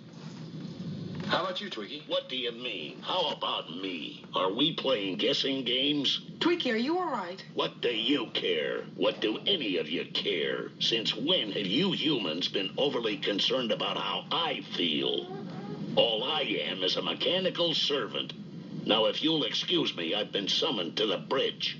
How 1.33 1.45
about 1.45 1.61
you, 1.61 1.71
Twiki? 1.71 2.07
What 2.07 2.29
do 2.29 2.37
you 2.37 2.51
mean? 2.51 3.01
How 3.01 3.31
about 3.31 3.75
me? 3.75 4.23
Are 4.35 4.53
we 4.53 4.75
playing 4.75 5.17
guessing 5.17 5.63
games? 5.63 6.21
Twiki, 6.37 6.71
are 6.71 6.77
you 6.77 6.99
all 6.99 7.09
right? 7.09 7.43
What 7.55 7.81
do 7.81 7.89
you 7.89 8.27
care? 8.35 8.83
What 8.95 9.19
do 9.19 9.39
any 9.47 9.77
of 9.77 9.89
you 9.89 10.05
care? 10.13 10.69
Since 10.79 11.15
when 11.15 11.51
have 11.53 11.65
you 11.65 11.91
humans 11.93 12.49
been 12.49 12.69
overly 12.77 13.17
concerned 13.17 13.71
about 13.71 13.97
how 13.97 14.25
I 14.31 14.61
feel? 14.77 15.25
All 15.95 16.23
I 16.23 16.41
am 16.41 16.83
is 16.83 16.97
a 16.97 17.01
mechanical 17.01 17.73
servant. 17.73 18.33
Now, 18.85 19.05
if 19.05 19.23
you'll 19.23 19.45
excuse 19.45 19.97
me, 19.97 20.13
I've 20.13 20.31
been 20.31 20.47
summoned 20.47 20.97
to 20.97 21.07
the 21.07 21.17
bridge. 21.17 21.79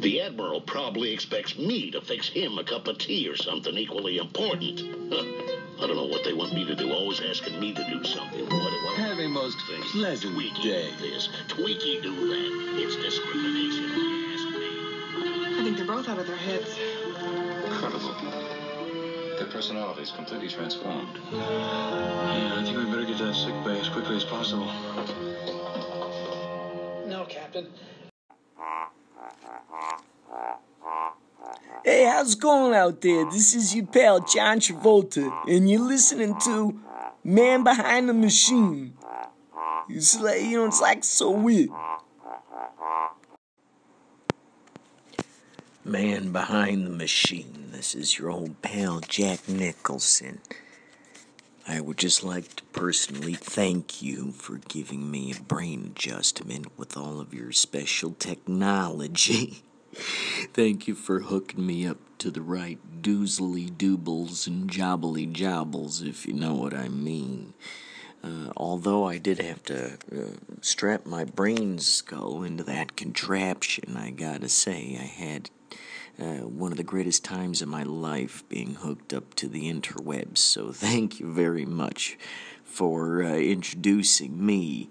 The 0.00 0.20
Admiral 0.20 0.60
probably 0.60 1.14
expects 1.14 1.56
me 1.56 1.90
to 1.92 2.02
fix 2.02 2.28
him 2.28 2.58
a 2.58 2.64
cup 2.64 2.86
of 2.86 2.98
tea 2.98 3.26
or 3.30 3.36
something 3.36 3.78
equally 3.78 4.18
important. 4.18 4.82
Huh. 5.80 5.84
I 5.84 5.88
don't 5.88 5.96
know 5.96 6.04
what 6.04 6.24
they 6.24 6.34
want 6.34 6.52
me 6.52 6.64
to 6.66 6.74
do, 6.74 6.92
always 6.92 7.20
asking 7.20 7.58
me 7.58 7.72
to 7.72 7.84
do 7.84 8.04
something. 8.04 8.44
What, 8.44 8.50
what? 8.50 8.96
Have 8.98 9.18
a 9.18 9.28
most 9.28 9.56
pleasant 9.92 10.36
Twiki 10.36 10.62
day. 10.62 10.90
this, 11.00 11.28
Twiki 11.48 12.02
do 12.02 12.14
that. 12.28 12.80
It's 12.80 12.96
discrimination, 12.96 13.88
you 13.88 14.34
ask 14.34 14.44
me. 14.58 15.58
I 15.58 15.64
think 15.64 15.76
they're 15.78 15.86
both 15.86 16.08
out 16.08 16.18
of 16.18 16.26
their 16.26 16.36
heads. 16.36 16.76
Incredible. 17.64 18.14
Their 19.38 19.46
personalities 19.46 20.10
completely 20.10 20.48
transformed. 20.48 21.18
Yeah, 21.32 22.58
I 22.58 22.62
think 22.62 22.76
we 22.76 22.84
better 22.84 23.06
get 23.06 23.16
to 23.18 23.24
that 23.24 23.34
sick 23.34 23.54
bay 23.64 23.80
as 23.80 23.88
quickly 23.88 24.16
as 24.16 24.24
possible. 24.24 24.66
No, 27.06 27.24
Captain. 27.26 27.66
Hey, 31.90 32.04
how's 32.04 32.34
it 32.34 32.40
going 32.40 32.72
out 32.72 33.00
there? 33.00 33.28
This 33.28 33.52
is 33.52 33.74
your 33.74 33.84
pal 33.84 34.20
John 34.20 34.60
Travolta, 34.60 35.28
and 35.48 35.68
you're 35.68 35.80
listening 35.80 36.38
to 36.44 36.78
Man 37.24 37.64
Behind 37.64 38.08
the 38.08 38.14
Machine. 38.14 38.94
It's 39.88 40.20
like, 40.20 40.40
you 40.40 40.58
know, 40.58 40.66
it's 40.66 40.80
like 40.80 41.02
so 41.02 41.32
weird. 41.32 41.70
Man 45.84 46.30
Behind 46.30 46.86
the 46.86 46.90
Machine. 46.90 47.70
This 47.72 47.96
is 47.96 48.16
your 48.16 48.30
old 48.30 48.62
pal 48.62 49.00
Jack 49.00 49.48
Nicholson. 49.48 50.38
I 51.66 51.80
would 51.80 51.98
just 51.98 52.22
like 52.22 52.54
to 52.54 52.62
personally 52.66 53.34
thank 53.34 54.00
you 54.00 54.30
for 54.30 54.58
giving 54.68 55.10
me 55.10 55.32
a 55.36 55.42
brain 55.42 55.90
adjustment 55.96 56.78
with 56.78 56.96
all 56.96 57.18
of 57.18 57.34
your 57.34 57.50
special 57.50 58.12
technology. 58.12 59.64
Thank 60.40 60.88
you 60.88 60.94
for 60.94 61.20
hooking 61.20 61.66
me 61.66 61.86
up 61.86 61.98
to 62.18 62.30
the 62.30 62.40
right 62.40 62.78
doozly 63.02 63.70
doobles 63.70 64.46
and 64.46 64.70
jobbly 64.70 65.26
jobbles, 65.26 66.00
if 66.00 66.26
you 66.26 66.32
know 66.32 66.54
what 66.54 66.72
I 66.72 66.88
mean. 66.88 67.52
Uh, 68.24 68.50
although 68.56 69.04
I 69.04 69.18
did 69.18 69.38
have 69.38 69.62
to 69.64 69.98
uh, 70.10 70.36
strap 70.62 71.04
my 71.04 71.24
brain 71.24 71.78
skull 71.78 72.42
into 72.42 72.64
that 72.64 72.96
contraption, 72.96 73.98
I 73.98 74.10
gotta 74.10 74.48
say, 74.48 74.96
I 74.98 75.04
had 75.04 75.50
uh, 76.18 76.46
one 76.46 76.72
of 76.72 76.78
the 76.78 76.84
greatest 76.84 77.22
times 77.22 77.60
of 77.60 77.68
my 77.68 77.82
life 77.82 78.42
being 78.48 78.76
hooked 78.76 79.12
up 79.12 79.34
to 79.34 79.48
the 79.48 79.70
interwebs. 79.70 80.38
So 80.38 80.72
thank 80.72 81.20
you 81.20 81.30
very 81.30 81.66
much 81.66 82.18
for 82.64 83.22
uh, 83.22 83.34
introducing 83.34 84.44
me 84.44 84.88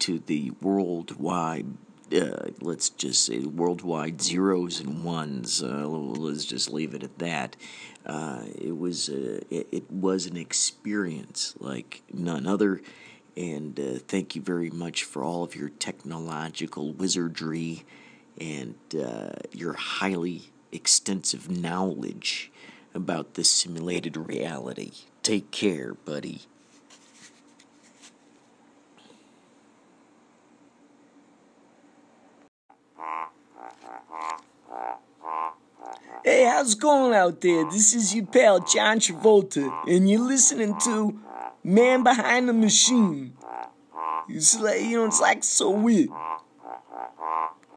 to 0.00 0.18
the 0.18 0.50
worldwide. 0.60 1.66
Uh, 2.12 2.50
let's 2.60 2.90
just 2.90 3.24
say 3.24 3.38
worldwide 3.40 4.20
zeros 4.20 4.80
and 4.80 5.02
ones. 5.02 5.62
Uh, 5.62 5.86
let's 5.88 6.44
just 6.44 6.70
leave 6.70 6.94
it 6.94 7.02
at 7.02 7.18
that. 7.18 7.56
Uh, 8.04 8.42
it 8.54 8.76
was 8.76 9.08
uh, 9.08 9.40
it, 9.50 9.90
was 9.90 10.26
an 10.26 10.36
experience 10.36 11.54
like 11.58 12.02
none 12.12 12.46
other, 12.46 12.82
and 13.36 13.78
uh, 13.78 13.98
thank 14.08 14.36
you 14.36 14.42
very 14.42 14.68
much 14.68 15.04
for 15.04 15.22
all 15.22 15.42
of 15.42 15.56
your 15.56 15.70
technological 15.70 16.92
wizardry 16.92 17.84
and 18.40 18.74
your 19.52 19.74
highly 19.74 20.50
extensive 20.72 21.50
knowledge 21.50 22.50
about 22.94 23.34
this 23.34 23.48
simulated 23.48 24.16
reality. 24.16 24.92
Take 25.22 25.50
care, 25.50 25.94
buddy. 25.94 26.42
Hey, 36.24 36.44
how's 36.44 36.74
it 36.74 36.80
going 36.80 37.12
out 37.14 37.40
there? 37.40 37.64
This 37.68 37.94
is 37.94 38.14
your 38.14 38.26
pal 38.26 38.60
John 38.60 39.00
Travolta, 39.00 39.68
and 39.88 40.08
you're 40.08 40.20
listening 40.20 40.78
to 40.84 41.18
Man 41.64 42.04
Behind 42.04 42.48
the 42.48 42.52
Machine. 42.52 43.32
It's 44.28 44.60
like 44.60 44.82
you 44.82 44.98
know, 44.98 45.06
it's 45.06 45.20
like 45.20 45.42
so 45.42 45.70
weird. 45.70 46.10